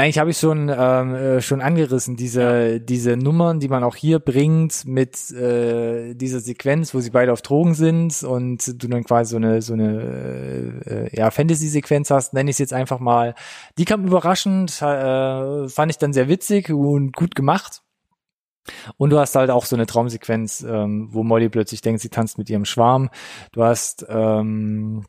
[0.00, 4.20] eigentlich habe ich schon ähm, äh, schon angerissen diese diese Nummern, die man auch hier
[4.20, 9.32] bringt mit äh, dieser Sequenz, wo sie beide auf Drogen sind und du dann quasi
[9.32, 13.34] so eine so eine äh, ja Fantasy-Sequenz hast, nenne ich es jetzt einfach mal.
[13.76, 17.82] Die kam überraschend, äh, fand ich dann sehr witzig und gut gemacht.
[18.96, 22.38] Und du hast halt auch so eine Traumsequenz, ähm, wo Molly plötzlich denkt, sie tanzt
[22.38, 23.10] mit ihrem Schwarm.
[23.50, 25.04] Du hast ähm,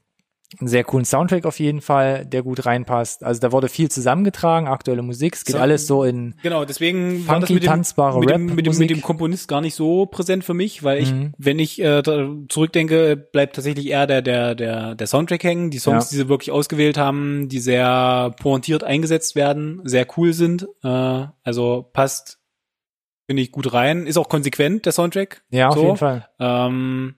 [0.59, 3.23] einen sehr coolen Soundtrack auf jeden Fall, der gut reinpasst.
[3.23, 5.35] Also da wurde viel zusammengetragen, aktuelle Musik.
[5.35, 8.29] Es geht So- alles so in Genau, deswegen war das Funky, mit dem, tanzbare mit,
[8.29, 11.33] dem, mit, dem, mit dem Komponist gar nicht so präsent für mich, weil ich, Mhm.
[11.37, 12.01] wenn ich äh,
[12.49, 15.69] zurückdenke, bleibt tatsächlich eher der, der, der, der Soundtrack hängen.
[15.71, 16.09] Die Songs, Ja.
[16.11, 20.67] die sie wirklich ausgewählt haben, die sehr pointiert eingesetzt werden, sehr cool sind.
[20.83, 22.39] Äh, also passt,
[23.25, 24.05] finde ich, gut rein.
[24.07, 25.43] Ist auch konsequent, der Soundtrack.
[25.49, 25.83] ja auf so.
[25.83, 26.27] jeden Fall.
[26.39, 27.15] Ähm,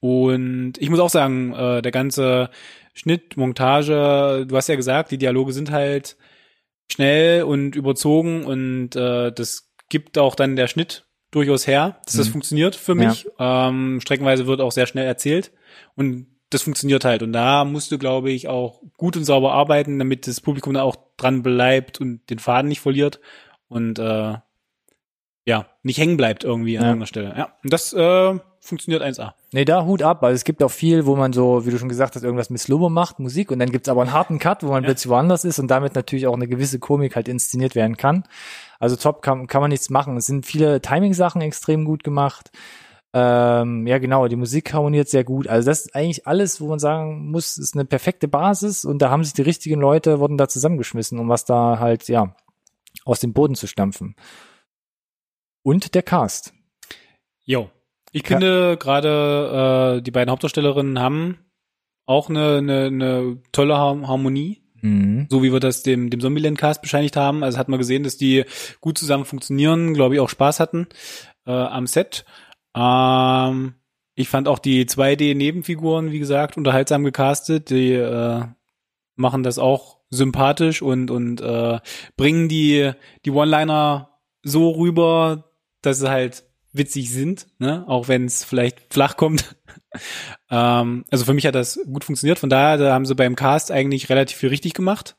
[0.00, 2.50] und ich muss auch sagen, äh, der ganze
[2.94, 6.16] Schnitt, Montage, du hast ja gesagt, die Dialoge sind halt
[6.90, 12.28] schnell und überzogen und äh, das gibt auch dann der Schnitt durchaus her, dass das
[12.28, 12.32] Mhm.
[12.32, 13.28] funktioniert für mich.
[13.38, 15.52] Ähm, streckenweise wird auch sehr schnell erzählt
[15.96, 17.22] und das funktioniert halt.
[17.22, 20.82] Und da musst du, glaube ich, auch gut und sauber arbeiten, damit das Publikum da
[20.82, 23.20] auch dran bleibt und den Faden nicht verliert
[23.68, 24.34] und äh,
[25.44, 26.88] ja, nicht hängen bleibt irgendwie an Ja.
[26.88, 27.34] irgendeiner Stelle.
[27.36, 28.38] Ja, und das äh,
[28.68, 29.32] funktioniert 1A.
[29.52, 31.88] Nee, da Hut ab, weil es gibt auch viel, wo man so, wie du schon
[31.88, 34.68] gesagt hast, irgendwas mit Slow macht, Musik, und dann gibt's aber einen harten Cut, wo
[34.68, 34.88] man Ja.
[34.88, 38.24] plötzlich woanders ist und damit natürlich auch eine gewisse Komik halt inszeniert werden kann.
[38.78, 40.16] Also top kann, kann man nichts machen.
[40.16, 42.50] Es sind viele Timing-Sachen extrem gut gemacht.
[43.14, 45.48] Ähm, ja, genau, die Musik harmoniert sehr gut.
[45.48, 49.10] Also das ist eigentlich alles, wo man sagen muss, ist eine perfekte Basis und da
[49.10, 52.36] haben sich die richtigen Leute, wurden da zusammengeschmissen, um was da halt, ja,
[53.06, 54.14] aus dem Boden zu stampfen.
[55.62, 56.52] Und der Cast.
[57.44, 57.70] Jo.
[58.12, 61.38] Ich Ka- finde gerade äh, die beiden Hauptdarstellerinnen haben
[62.06, 65.26] auch eine, eine, eine tolle Har- Harmonie, Mhm.
[65.28, 67.42] so wie wir das dem, dem Zombieland-Cast bescheinigt haben.
[67.42, 68.44] Also hat man gesehen, dass die
[68.80, 70.86] gut zusammen funktionieren, glaube ich, auch Spaß hatten
[71.46, 72.24] äh, am Set.
[72.76, 73.74] Ähm,
[74.14, 77.70] ich fand auch die 2D-Nebenfiguren, wie gesagt, unterhaltsam gecastet.
[77.70, 78.44] Die äh,
[79.16, 81.80] machen das auch sympathisch und, und äh,
[82.16, 82.92] bringen die,
[83.24, 84.10] die One-Liner
[84.44, 85.50] so rüber,
[85.82, 87.84] dass sie halt witzig sind, ne?
[87.88, 89.56] auch wenn es vielleicht flach kommt.
[90.50, 92.38] ähm, also für mich hat das gut funktioniert.
[92.38, 95.16] Von daher, da haben sie beim Cast eigentlich relativ viel richtig gemacht.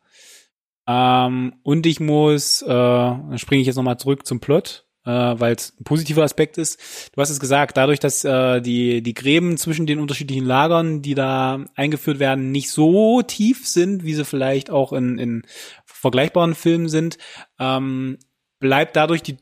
[0.88, 5.54] Ähm, und ich muss, äh, dann springe ich jetzt nochmal zurück zum Plot, äh, weil
[5.54, 7.12] es ein positiver Aspekt ist.
[7.14, 11.14] Du hast es gesagt, dadurch, dass äh, die, die Gräben zwischen den unterschiedlichen Lagern, die
[11.14, 15.44] da eingeführt werden, nicht so tief sind, wie sie vielleicht auch in, in
[15.86, 17.18] vergleichbaren Filmen sind,
[17.60, 18.18] ähm,
[18.60, 19.38] bleibt dadurch die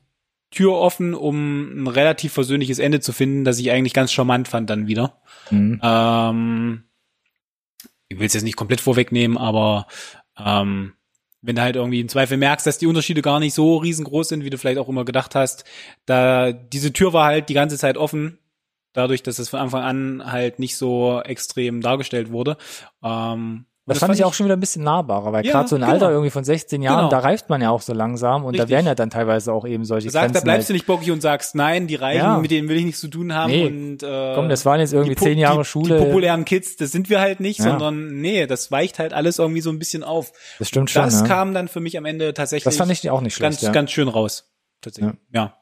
[0.52, 4.70] Tür offen, um ein relativ versöhnliches Ende zu finden, das ich eigentlich ganz charmant fand
[4.70, 5.22] dann wieder.
[5.52, 5.80] Mhm.
[5.84, 6.84] Ähm,
[8.08, 9.88] ich will es jetzt nicht komplett vorwegnehmen, aber
[10.38, 10.94] ähm,
[11.42, 14.44] wenn du halt irgendwie im Zweifel merkst, dass die Unterschiede gar nicht so riesengroß sind,
[14.44, 15.66] wie du vielleicht auch immer gedacht hast,
[16.06, 18.40] da diese Tür war halt die ganze Zeit offen,
[18.94, 22.58] dadurch, dass es von Anfang an halt nicht so extrem dargestellt wurde.
[23.04, 25.70] Ähm, das, das fand, fand ich auch schon wieder ein bisschen nahbarer, weil ja, gerade
[25.70, 25.94] so ein genau.
[25.94, 27.10] Alter irgendwie von 16 Jahren, genau.
[27.10, 28.66] da reift man ja auch so langsam und Richtig.
[28.66, 30.70] da werden ja dann teilweise auch eben solche Sag, Da bleibst halt.
[30.70, 32.38] du nicht bockig und sagst, nein, die Reichen, ja.
[32.38, 33.66] mit denen will ich nichts zu tun haben nee.
[33.66, 35.98] und äh, Komm, das waren jetzt irgendwie zehn Jahre die, Schule.
[35.98, 37.66] Die populären Kids, das sind wir halt nicht, ja.
[37.66, 40.34] sondern nee, das weicht halt alles irgendwie so ein bisschen auf.
[40.60, 41.04] Das stimmt schon.
[41.04, 42.66] Das kam dann für mich am Ende tatsächlich.
[42.66, 43.62] Das fand ich auch nicht schlecht.
[43.62, 44.52] Ganz, ganz schön raus.
[44.82, 45.16] Tatsächlich.
[45.34, 45.62] Ja.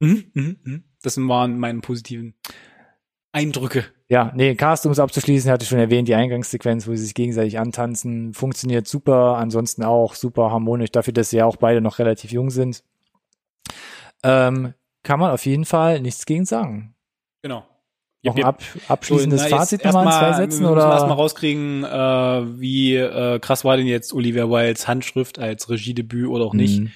[0.00, 0.84] Mhm, mhm, mhm.
[1.02, 2.34] Das waren meine positiven
[3.32, 3.84] Eindrücke.
[4.10, 7.14] Ja, nee, Cast, um es abzuschließen, hatte ich schon erwähnt, die Eingangssequenz, wo sie sich
[7.14, 12.00] gegenseitig antanzen, funktioniert super, ansonsten auch super harmonisch, dafür, dass sie ja auch beide noch
[12.00, 12.82] relativ jung sind.
[14.24, 16.96] Ähm, kann man auf jeden Fall nichts gegen sagen.
[17.40, 17.64] Genau.
[18.24, 20.64] Noch ein ab, abschließendes so, na, Fazit nochmal in zwei Sätzen?
[20.64, 20.90] Wir oder?
[20.90, 26.46] erstmal rauskriegen, äh, wie äh, krass war denn jetzt Olivia Wildes Handschrift als Regiedebüt oder
[26.46, 26.80] auch nicht.
[26.80, 26.90] Mhm.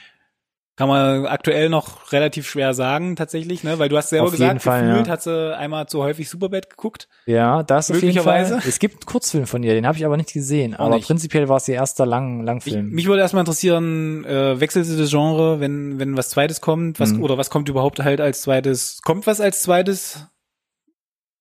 [0.76, 3.78] Kann man aktuell noch relativ schwer sagen, tatsächlich, ne?
[3.78, 5.12] Weil du hast selber auf gesagt, Fall, gefühlt ja.
[5.12, 7.08] hat sie einmal zu häufig Superbad geguckt.
[7.26, 8.60] Ja, das Fall.
[8.66, 10.74] Es gibt einen Kurzfilm von ihr, den habe ich aber nicht gesehen.
[10.74, 11.06] Auch aber nicht.
[11.06, 12.88] prinzipiell war es ihr erster lang, Langfilm.
[12.88, 16.98] Ich, mich würde erstmal interessieren, äh, wechselt sie das Genre, wenn, wenn was zweites kommt,
[16.98, 17.22] was, mhm.
[17.22, 19.00] oder was kommt überhaupt halt als zweites?
[19.02, 20.26] Kommt was als zweites?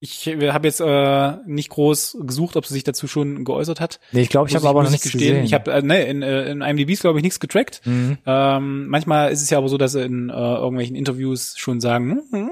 [0.06, 4.02] Ich habe jetzt äh, nicht groß gesucht, ob sie sich dazu schon geäußert hat.
[4.12, 5.30] Nee, ich glaube, ich habe aber noch nichts gestehen.
[5.30, 5.46] gesehen.
[5.46, 7.80] Ich habe äh, nee, in, äh, in IMDb glaube ich nichts getrackt.
[7.86, 8.18] Mhm.
[8.26, 12.20] Ähm, manchmal ist es ja aber so, dass sie in äh, irgendwelchen Interviews schon sagen,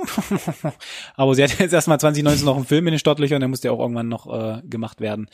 [1.16, 3.72] aber sie hat jetzt erstmal 2019 noch einen Film in den Startlöchern, der muss ja
[3.72, 5.28] auch irgendwann noch äh, gemacht werden.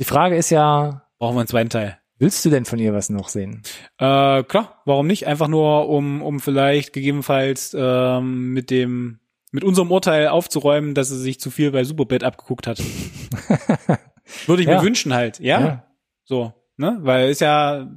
[0.00, 1.98] Die Frage ist ja, brauchen wir einen zweiten Teil?
[2.18, 3.62] Willst du denn von ihr was noch sehen?
[3.98, 5.28] Äh, klar, warum nicht?
[5.28, 9.19] Einfach nur, um, um vielleicht gegebenenfalls ähm, mit dem
[9.50, 12.78] mit unserem Urteil aufzuräumen, dass er sich zu viel bei Superbad abgeguckt hat.
[14.46, 14.78] Würde ich ja.
[14.78, 15.60] mir wünschen halt, ja?
[15.60, 15.86] ja.
[16.24, 16.98] So, ne?
[17.00, 17.90] Weil ist ja,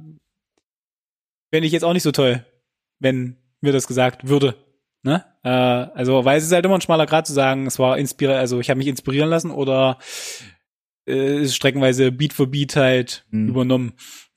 [1.52, 2.44] fände ich jetzt auch nicht so toll,
[2.98, 4.56] wenn mir das gesagt würde.
[5.02, 5.24] Ne?
[5.44, 8.38] Äh, also, weil es ist halt immer ein schmaler Grad zu sagen, es war inspiriert,
[8.38, 9.98] also ich habe mich inspirieren lassen oder
[11.06, 13.48] äh, ist streckenweise Beat for Beat halt hm.
[13.48, 13.92] übernommen.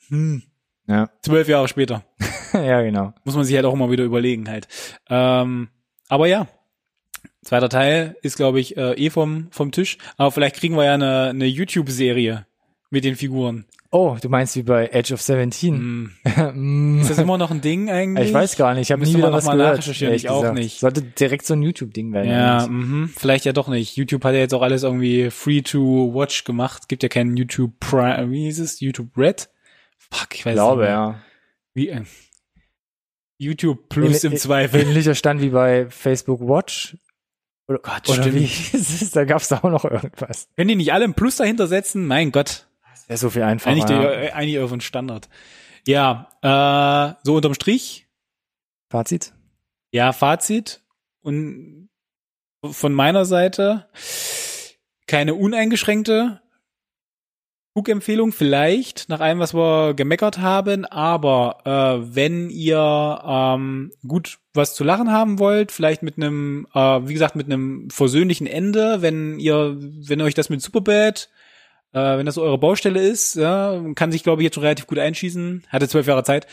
[0.09, 0.43] Hm.
[0.88, 1.09] Ja.
[1.22, 2.03] Zwölf Jahre später.
[2.53, 3.13] ja, genau.
[3.24, 4.68] Muss man sich halt auch immer wieder überlegen halt.
[5.09, 5.70] Ähm,
[6.07, 6.47] aber ja,
[7.47, 9.97] Zweiter Teil ist, glaube ich, äh, eh vom, vom Tisch.
[10.17, 12.45] Aber vielleicht kriegen wir ja eine, eine YouTube-Serie
[12.89, 13.63] mit den Figuren.
[13.89, 15.77] Oh, du meinst wie bei Edge of 17?
[15.77, 16.99] Mm.
[16.99, 18.27] ist das immer noch ein Ding eigentlich?
[18.27, 18.89] Ich weiß gar nicht.
[18.89, 19.87] Ich habe nie wieder was mal gehört.
[19.87, 20.81] Ich auch nicht.
[20.81, 22.29] Sollte direkt so ein YouTube-Ding werden.
[22.29, 23.11] Ja, mh.
[23.15, 23.95] vielleicht ja doch nicht.
[23.95, 26.89] YouTube hat ja jetzt auch alles irgendwie free to watch gemacht.
[26.89, 28.29] Gibt ja keinen YouTube Prime.
[28.29, 28.81] Wie hieß es?
[28.81, 29.47] YouTube Red?
[30.11, 30.89] Fuck, ich weiß ich glaube, nicht.
[30.89, 31.21] ja.
[31.73, 32.01] Wie, äh,
[33.37, 34.81] YouTube Plus in, im Zweifel.
[34.81, 36.97] Ähnlicher Stand wie bei Facebook Watch.
[37.68, 39.11] Oder, Gott, oder wie ist es?
[39.11, 40.47] Da gab's da auch noch irgendwas.
[40.55, 42.05] Können die nicht alle ein Plus dahinter setzen?
[42.05, 42.68] Mein Gott.
[42.93, 43.72] Das wäre so viel einfacher.
[43.72, 44.01] Eigentlich, ja.
[44.01, 45.28] der, eigentlich auf ein Standard.
[45.86, 48.07] Ja, äh, so unterm Strich.
[48.89, 49.34] Fazit?
[49.91, 50.82] Ja, Fazit.
[51.22, 51.89] Und
[52.63, 53.89] von meiner Seite
[55.07, 56.41] keine uneingeschränkte
[57.78, 64.73] Guckempfehlung vielleicht, nach allem, was wir gemeckert haben, aber äh, wenn ihr ähm, gut was
[64.73, 69.38] zu lachen haben wollt, vielleicht mit einem, äh, wie gesagt, mit einem versöhnlichen Ende, wenn
[69.38, 71.30] ihr, wenn euch das mit Superbad,
[71.93, 74.88] äh, wenn das so eure Baustelle ist, ja, kann sich, glaube ich, jetzt schon relativ
[74.88, 76.47] gut einschießen, hatte zwölf Jahre Zeit,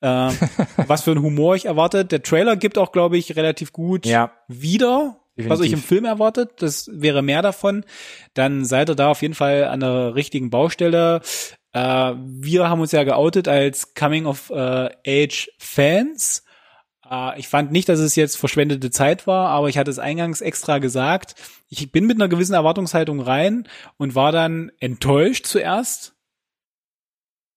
[0.00, 0.06] äh,
[0.86, 2.10] was für ein Humor ich erwartet.
[2.10, 4.32] Der Trailer gibt auch, glaube ich, relativ gut ja.
[4.48, 5.50] wieder, Definitiv.
[5.50, 7.84] was euch im Film erwartet, das wäre mehr davon,
[8.34, 11.20] dann seid ihr da auf jeden Fall an der richtigen Baustelle.
[11.72, 16.44] Äh, wir haben uns ja geoutet als Coming of äh, Age Fans.
[17.08, 20.40] Äh, ich fand nicht, dass es jetzt verschwendete Zeit war, aber ich hatte es eingangs
[20.40, 21.34] extra gesagt.
[21.68, 26.14] Ich bin mit einer gewissen Erwartungshaltung rein und war dann enttäuscht zuerst.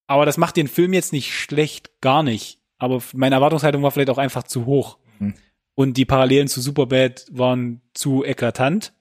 [0.08, 2.60] Aber das macht den Film jetzt nicht schlecht, gar nicht.
[2.78, 4.98] Aber meine Erwartungshaltung war vielleicht auch einfach zu hoch.
[5.20, 5.34] Hm
[5.76, 8.94] und die Parallelen zu Superbad waren zu eklatant.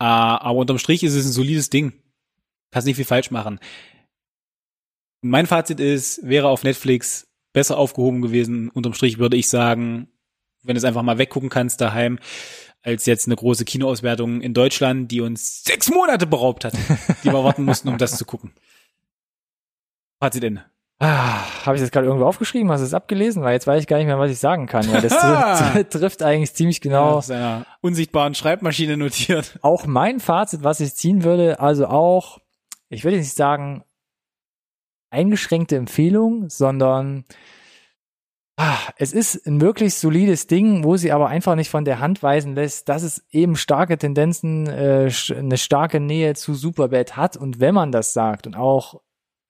[0.00, 0.06] Uh,
[0.40, 1.92] aber unterm Strich ist es ein solides Ding.
[2.70, 3.58] Kannst nicht viel falsch machen.
[5.22, 8.68] Mein Fazit ist, wäre auf Netflix besser aufgehoben gewesen.
[8.68, 10.08] Unterm Strich würde ich sagen,
[10.62, 12.20] wenn du es einfach mal weggucken kannst daheim,
[12.82, 16.74] als jetzt eine große Kinoauswertung in Deutschland, die uns sechs Monate beraubt hat,
[17.24, 18.52] die wir warten mussten, um das zu gucken.
[20.20, 20.64] Fazit Ende.
[21.00, 22.72] Ah, Habe ich das gerade irgendwo aufgeschrieben?
[22.72, 23.42] Hast du es abgelesen?
[23.44, 24.88] Weil jetzt weiß ich gar nicht mehr, was ich sagen kann.
[24.90, 27.18] Ja, das trifft, eigentlich ziemlich genau.
[27.18, 29.58] Auf seiner unsichtbaren Schreibmaschine notiert.
[29.62, 32.38] Auch mein Fazit, was ich ziehen würde, also auch,
[32.88, 33.84] ich würde nicht sagen,
[35.10, 37.24] eingeschränkte Empfehlung, sondern
[38.56, 42.24] ah, es ist ein wirklich solides Ding, wo sie aber einfach nicht von der Hand
[42.24, 47.36] weisen lässt, dass es eben starke Tendenzen, äh, eine starke Nähe zu Superbad hat.
[47.36, 49.00] Und wenn man das sagt und auch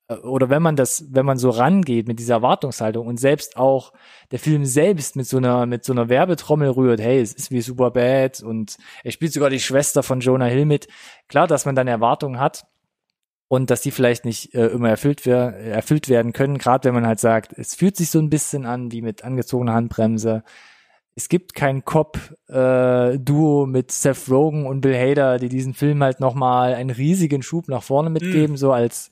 [0.09, 3.93] oder wenn man das, wenn man so rangeht mit dieser Erwartungshaltung und selbst auch
[4.31, 7.61] der Film selbst mit so einer, mit so einer Werbetrommel rührt, hey, es ist wie
[7.61, 10.89] Superbad und er spielt sogar die Schwester von Jonah Hill mit.
[11.29, 12.67] Klar, dass man dann Erwartungen hat
[13.49, 17.07] und dass die vielleicht nicht äh, immer erfüllt, wer erfüllt werden können, gerade wenn man
[17.07, 20.43] halt sagt, es fühlt sich so ein bisschen an wie mit angezogener Handbremse.
[21.17, 26.21] Es gibt kein Cop-Duo äh, mit Seth Rogen und Bill Hader, die diesen Film halt
[26.21, 28.57] nochmal einen riesigen Schub nach vorne mitgeben, mm.
[28.57, 29.11] so als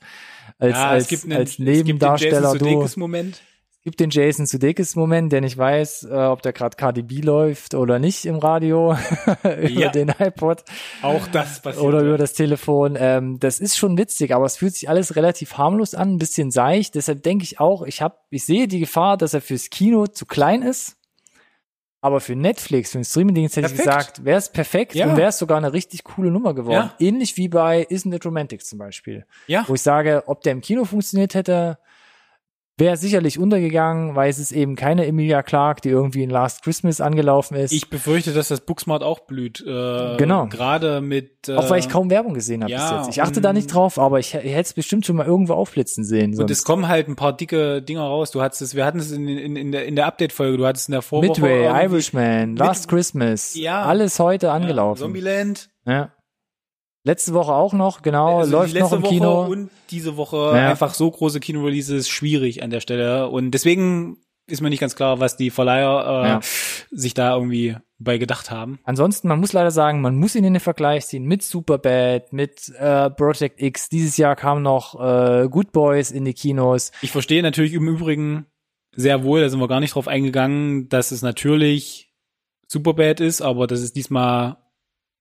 [0.57, 2.53] als, ja, als, einen, als Nebendarsteller.
[2.53, 3.41] Es gibt den Jason Moment.
[3.79, 7.73] Es gibt den Jason Sudeikis Moment, der nicht weiß, äh, ob der gerade KDB läuft
[7.73, 8.97] oder nicht im Radio
[9.43, 9.89] über ja.
[9.89, 10.65] den iPod.
[11.01, 11.85] Auch das passiert.
[11.85, 12.97] Oder über das Telefon.
[12.99, 16.51] Ähm, das ist schon witzig, aber es fühlt sich alles relativ harmlos an, ein bisschen
[16.51, 16.95] seicht.
[16.95, 20.25] Deshalb denke ich auch, ich habe, ich sehe die Gefahr, dass er fürs Kino zu
[20.25, 20.97] klein ist.
[21.99, 23.79] Aber für Netflix, für ein Streaming-Dienst hätte perfekt.
[23.79, 25.07] ich gesagt, wäre es perfekt ja.
[25.07, 26.91] und wäre es sogar eine richtig coole Nummer geworden.
[26.99, 27.05] Ja.
[27.05, 29.25] Ähnlich wie bei Isn't It Romantic zum Beispiel.
[29.47, 29.65] Ja.
[29.67, 31.79] Wo ich sage, ob der im Kino funktioniert hätte,
[32.77, 37.01] wäre sicherlich untergegangen, weil es ist eben keine Emilia Clark, die irgendwie in Last Christmas
[37.01, 37.71] angelaufen ist.
[37.71, 39.61] Ich befürchte, dass das Booksmart auch blüht.
[39.61, 40.45] Äh, genau.
[40.47, 41.49] Gerade mit.
[41.49, 43.17] Äh, auch weil ich kaum Werbung gesehen habe ja, bis jetzt.
[43.17, 46.03] Ich achte da nicht drauf, aber ich, ich hätte es bestimmt schon mal irgendwo aufblitzen
[46.03, 46.33] sehen.
[46.33, 46.43] Sonst.
[46.43, 48.31] Und es kommen halt ein paar dicke Dinger raus.
[48.31, 50.89] Du hattest es, wir hatten es in, in, in der, in der Update-Folge, du hattest
[50.89, 51.41] in der Vorwoche.
[51.41, 53.55] Midway, Irishman, Last Christmas.
[53.55, 53.83] Ja.
[53.83, 54.99] Alles heute angelaufen.
[54.99, 55.69] Ja, Zombieland.
[55.85, 56.11] Ja.
[57.07, 59.45] Letzte Woche auch noch, genau, also läuft noch im Woche Kino.
[59.45, 60.69] Und diese Woche ja.
[60.69, 63.29] einfach so große Kino-Releases schwierig an der Stelle.
[63.29, 66.39] Und deswegen ist mir nicht ganz klar, was die Verleiher äh, ja.
[66.91, 68.79] sich da irgendwie bei gedacht haben.
[68.83, 72.73] Ansonsten, man muss leider sagen, man muss ihn in den Vergleich ziehen mit Superbad, mit
[72.77, 73.87] äh, Project X.
[73.87, 76.91] Dieses Jahr kam noch äh, Good Boys in die Kinos.
[77.01, 78.47] Ich verstehe natürlich im Übrigen
[78.93, 82.11] sehr wohl, da sind wir gar nicht drauf eingegangen, dass es natürlich
[82.67, 84.57] Superbad ist, aber dass es diesmal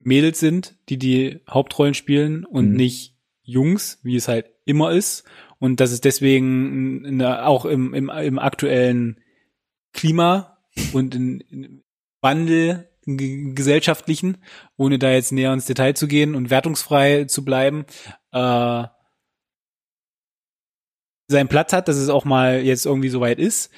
[0.07, 2.77] Mädels sind, die die Hauptrollen spielen und mhm.
[2.77, 5.25] nicht Jungs, wie es halt immer ist.
[5.59, 9.21] Und dass es deswegen in, auch im, im, im aktuellen
[9.93, 10.59] Klima
[10.93, 11.83] und in, in
[12.21, 14.39] Wandel gesellschaftlichen,
[14.77, 17.85] ohne da jetzt näher ins Detail zu gehen und wertungsfrei zu bleiben,
[18.33, 18.85] äh,
[21.29, 23.73] seinen Platz hat, dass es auch mal jetzt irgendwie so weit ist.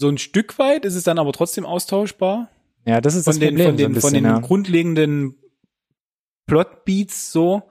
[0.00, 2.48] So ein Stück weit ist es dann aber trotzdem austauschbar.
[2.86, 3.66] Ja, das ist von das den, Problem.
[3.66, 4.38] Von den, so bisschen, von den ja.
[4.40, 5.36] grundlegenden
[6.46, 7.62] Plotbeats so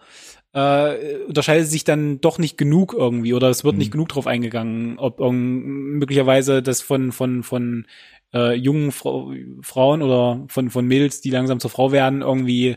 [0.53, 3.79] äh, unterscheidet sich dann doch nicht genug irgendwie oder es wird mhm.
[3.79, 7.87] nicht genug drauf eingegangen, ob um, möglicherweise das von von von
[8.33, 9.27] äh, jungen Fra
[9.61, 12.75] Frauen oder von von Mädels, die langsam zur Frau werden, irgendwie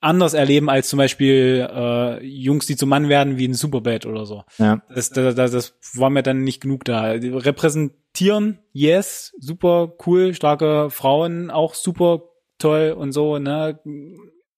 [0.00, 4.26] anders erleben als zum Beispiel äh, Jungs, die zum Mann werden, wie ein Superbad oder
[4.26, 4.44] so.
[4.58, 4.82] Ja.
[4.94, 7.10] Das, das, das, das war mir dann nicht genug da.
[7.10, 12.22] Repräsentieren, yes, super cool, starke Frauen, auch super
[12.58, 13.80] toll und so, ne?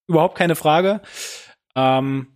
[0.07, 1.01] Überhaupt keine Frage.
[1.75, 2.29] Ähm,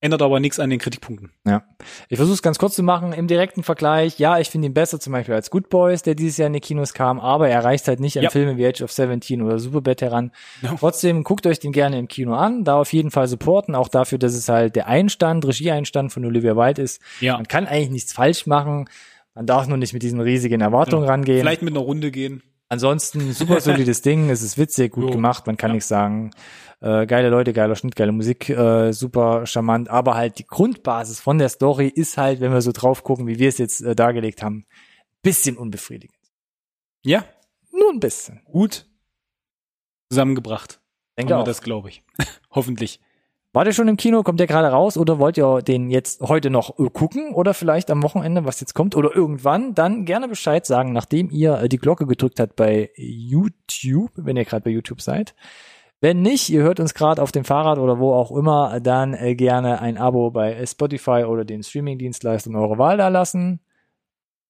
[0.00, 1.32] Ändert aber nichts an den Kritikpunkten.
[1.44, 1.64] Ja.
[2.08, 3.12] Ich versuche es ganz kurz zu machen.
[3.12, 6.36] Im direkten Vergleich, ja, ich finde ihn besser zum Beispiel als Good Boys, der dieses
[6.36, 8.30] Jahr in die Kinos kam, aber er reicht halt nicht an ja.
[8.30, 10.30] Filme wie Age of 17 oder Superbad heran.
[10.62, 10.76] Ja.
[10.78, 14.18] Trotzdem guckt euch den gerne im Kino an, da auf jeden Fall supporten, auch dafür,
[14.18, 17.02] dass es halt der Einstand, Regieeinstand von Olivia Wilde ist.
[17.20, 17.34] Ja.
[17.34, 18.88] Man kann eigentlich nichts falsch machen.
[19.34, 21.10] Man darf nur nicht mit diesen riesigen Erwartungen ja.
[21.10, 21.40] rangehen.
[21.40, 22.42] Vielleicht mit einer Runde gehen.
[22.68, 25.10] Ansonsten super solides Ding, es ist witzig, gut jo.
[25.10, 26.30] gemacht, man kann nichts sagen
[26.80, 31.38] äh, geile Leute, geiler Schnitt, geile Musik, äh, super charmant, aber halt die Grundbasis von
[31.38, 34.42] der Story ist halt, wenn wir so drauf gucken, wie wir es jetzt äh, dargelegt
[34.42, 34.66] haben,
[35.22, 36.18] bisschen unbefriedigend.
[37.02, 37.24] Ja.
[37.72, 38.42] Nur ein bisschen.
[38.44, 38.86] Gut
[40.10, 40.80] zusammengebracht.
[41.16, 41.44] Denke auch.
[41.44, 42.02] das, glaube ich.
[42.50, 43.00] Hoffentlich.
[43.58, 44.22] Wart ihr schon im Kino?
[44.22, 47.90] Kommt der gerade raus oder wollt ihr den jetzt heute noch äh, gucken oder vielleicht
[47.90, 49.74] am Wochenende, was jetzt kommt oder irgendwann?
[49.74, 54.44] Dann gerne Bescheid sagen, nachdem ihr äh, die Glocke gedrückt habt bei YouTube, wenn ihr
[54.44, 55.34] gerade bei YouTube seid.
[56.00, 59.34] Wenn nicht, ihr hört uns gerade auf dem Fahrrad oder wo auch immer, dann äh,
[59.34, 63.58] gerne ein Abo bei Spotify oder den Streaming-Dienstleistungen eurer Wahl da lassen.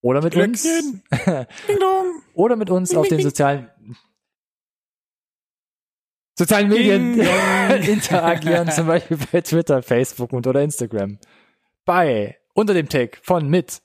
[0.01, 1.01] Oder mit Glöckchen.
[1.09, 1.47] uns.
[2.35, 3.69] oder mit uns auf den sozialen
[6.39, 7.19] sozialen Medien
[7.83, 11.19] interagieren, zum Beispiel bei Twitter, Facebook und oder Instagram.
[11.83, 13.81] Bei unter dem Tag von mit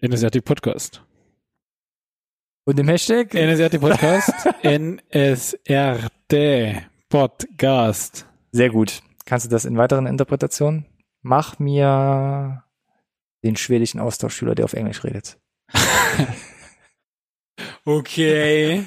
[0.00, 1.02] Energetic Podcast.
[2.64, 3.34] Und im Hashtag?
[3.34, 4.32] NSRT Podcast.
[4.62, 6.34] NSRT
[7.08, 8.26] Podcast.
[8.52, 9.02] Sehr gut.
[9.24, 10.86] Kannst du das in weiteren Interpretationen?
[11.22, 12.62] Mach mir
[13.42, 15.36] den schwedischen Austauschschüler, der auf Englisch redet.
[17.84, 18.84] Okay.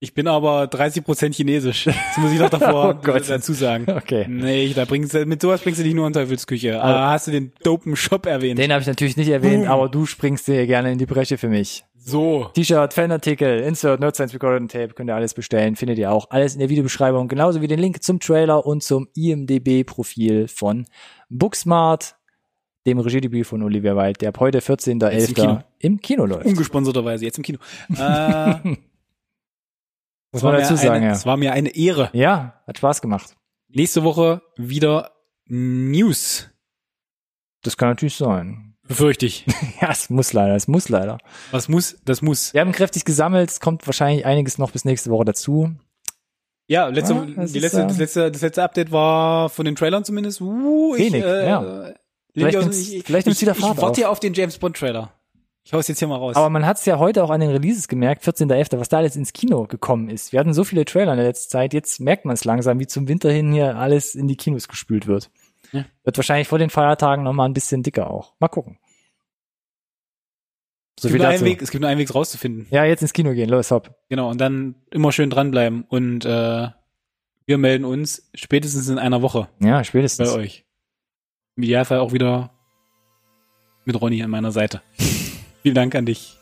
[0.00, 1.84] Ich bin aber 30% chinesisch.
[1.86, 3.86] Das muss ich doch davor Oh dazu sagen.
[3.90, 4.26] Okay.
[4.28, 6.80] Nee, da bringst du, mit sowas bringst du dich nur in Teufelsküche.
[6.80, 8.58] Aber hast du den dopen Shop erwähnt?
[8.58, 9.72] Den habe ich natürlich nicht erwähnt, Boom.
[9.72, 11.84] aber du springst dir gerne in die Bresche für mich.
[11.96, 12.44] so.
[12.54, 16.54] T-Shirt, Fanartikel, Insert, Nerd Science Recorded Tape, könnt ihr alles bestellen, findet ihr auch alles
[16.54, 20.86] in der Videobeschreibung, genauso wie den Link zum Trailer und zum IMDB-Profil von
[21.28, 22.16] Booksmart,
[22.86, 25.10] dem Regiedebüt von Olivia Wilde, der ab heute 14.11.
[25.12, 25.58] Jetzt im Kino.
[25.80, 26.46] im Kino läuft.
[26.46, 27.58] Ungesponserterweise, jetzt im Kino.
[27.98, 28.54] Äh,
[30.32, 31.12] Muss man dazu sagen, eine, ja.
[31.12, 32.10] Es war mir eine Ehre.
[32.12, 33.36] Ja, hat Spaß gemacht.
[33.68, 35.12] Nächste Woche wieder
[35.46, 36.48] News.
[37.62, 38.76] Das kann natürlich sein.
[38.86, 39.44] Befürchte ich.
[39.80, 41.18] Ja, es muss leider, es muss leider.
[41.50, 42.52] Was muss, das muss.
[42.52, 45.70] Wir haben kräftig gesammelt, es kommt wahrscheinlich einiges noch bis nächste Woche dazu.
[46.66, 49.64] Ja, letzte, Ja, das die ist, letzte, äh, das letzte, das letzte Update war von
[49.64, 50.40] den Trailern zumindest.
[50.40, 51.92] Uh, ich, Wenig, äh, ja.
[52.34, 53.98] Vielleicht nimmt's- ich, vielleicht nimmt's ich, wieder ich Fahrt warte auf.
[53.98, 55.12] ja auf den James Bond Trailer.
[55.68, 56.34] Ich hau's jetzt hier mal raus.
[56.34, 59.16] Aber man hat es ja heute auch an den Releases gemerkt, 14.11., was da alles
[59.16, 60.32] ins Kino gekommen ist.
[60.32, 62.86] Wir hatten so viele Trailer in der letzten Zeit, jetzt merkt man es langsam, wie
[62.86, 65.30] zum Winter hin hier alles in die Kinos gespült wird.
[65.72, 65.84] Ja.
[66.04, 68.32] Wird wahrscheinlich vor den Feiertagen nochmal ein bisschen dicker auch.
[68.40, 68.78] Mal gucken.
[70.98, 71.44] So es, gibt nur einen.
[71.44, 72.66] Weg, es gibt nur einen Weg rauszufinden.
[72.70, 73.94] Ja, jetzt ins Kino gehen, los, hopp.
[74.08, 75.84] Genau, und dann immer schön dranbleiben.
[75.86, 76.68] Und äh,
[77.44, 80.32] wir melden uns spätestens in einer Woche Ja, bei spätestens.
[80.32, 80.64] euch.
[81.56, 82.52] Im Idealfall auch wieder
[83.84, 84.80] mit Ronny an meiner Seite.
[85.68, 86.38] Vielen Dank an dich.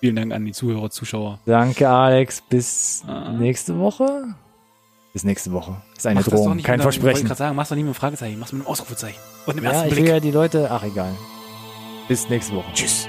[0.00, 1.38] Vielen Dank an die Zuhörer, Zuschauer.
[1.46, 2.42] Danke, Alex.
[2.50, 3.30] Bis Ah.
[3.32, 4.34] nächste Woche.
[5.14, 5.76] Bis nächste Woche.
[5.96, 7.14] Ist eine Mach Drohung, kein einem- Ich Versprechen.
[7.14, 9.18] wollte gerade sagen, mach's doch nicht mit einem Fragezeichen, mach's mit einem Ausrufezeichen.
[9.46, 10.12] Und einem Ja, ersten ich will Blick.
[10.12, 11.12] ja die Leute, ach egal.
[12.08, 12.70] Bis nächste Woche.
[12.74, 13.08] Tschüss.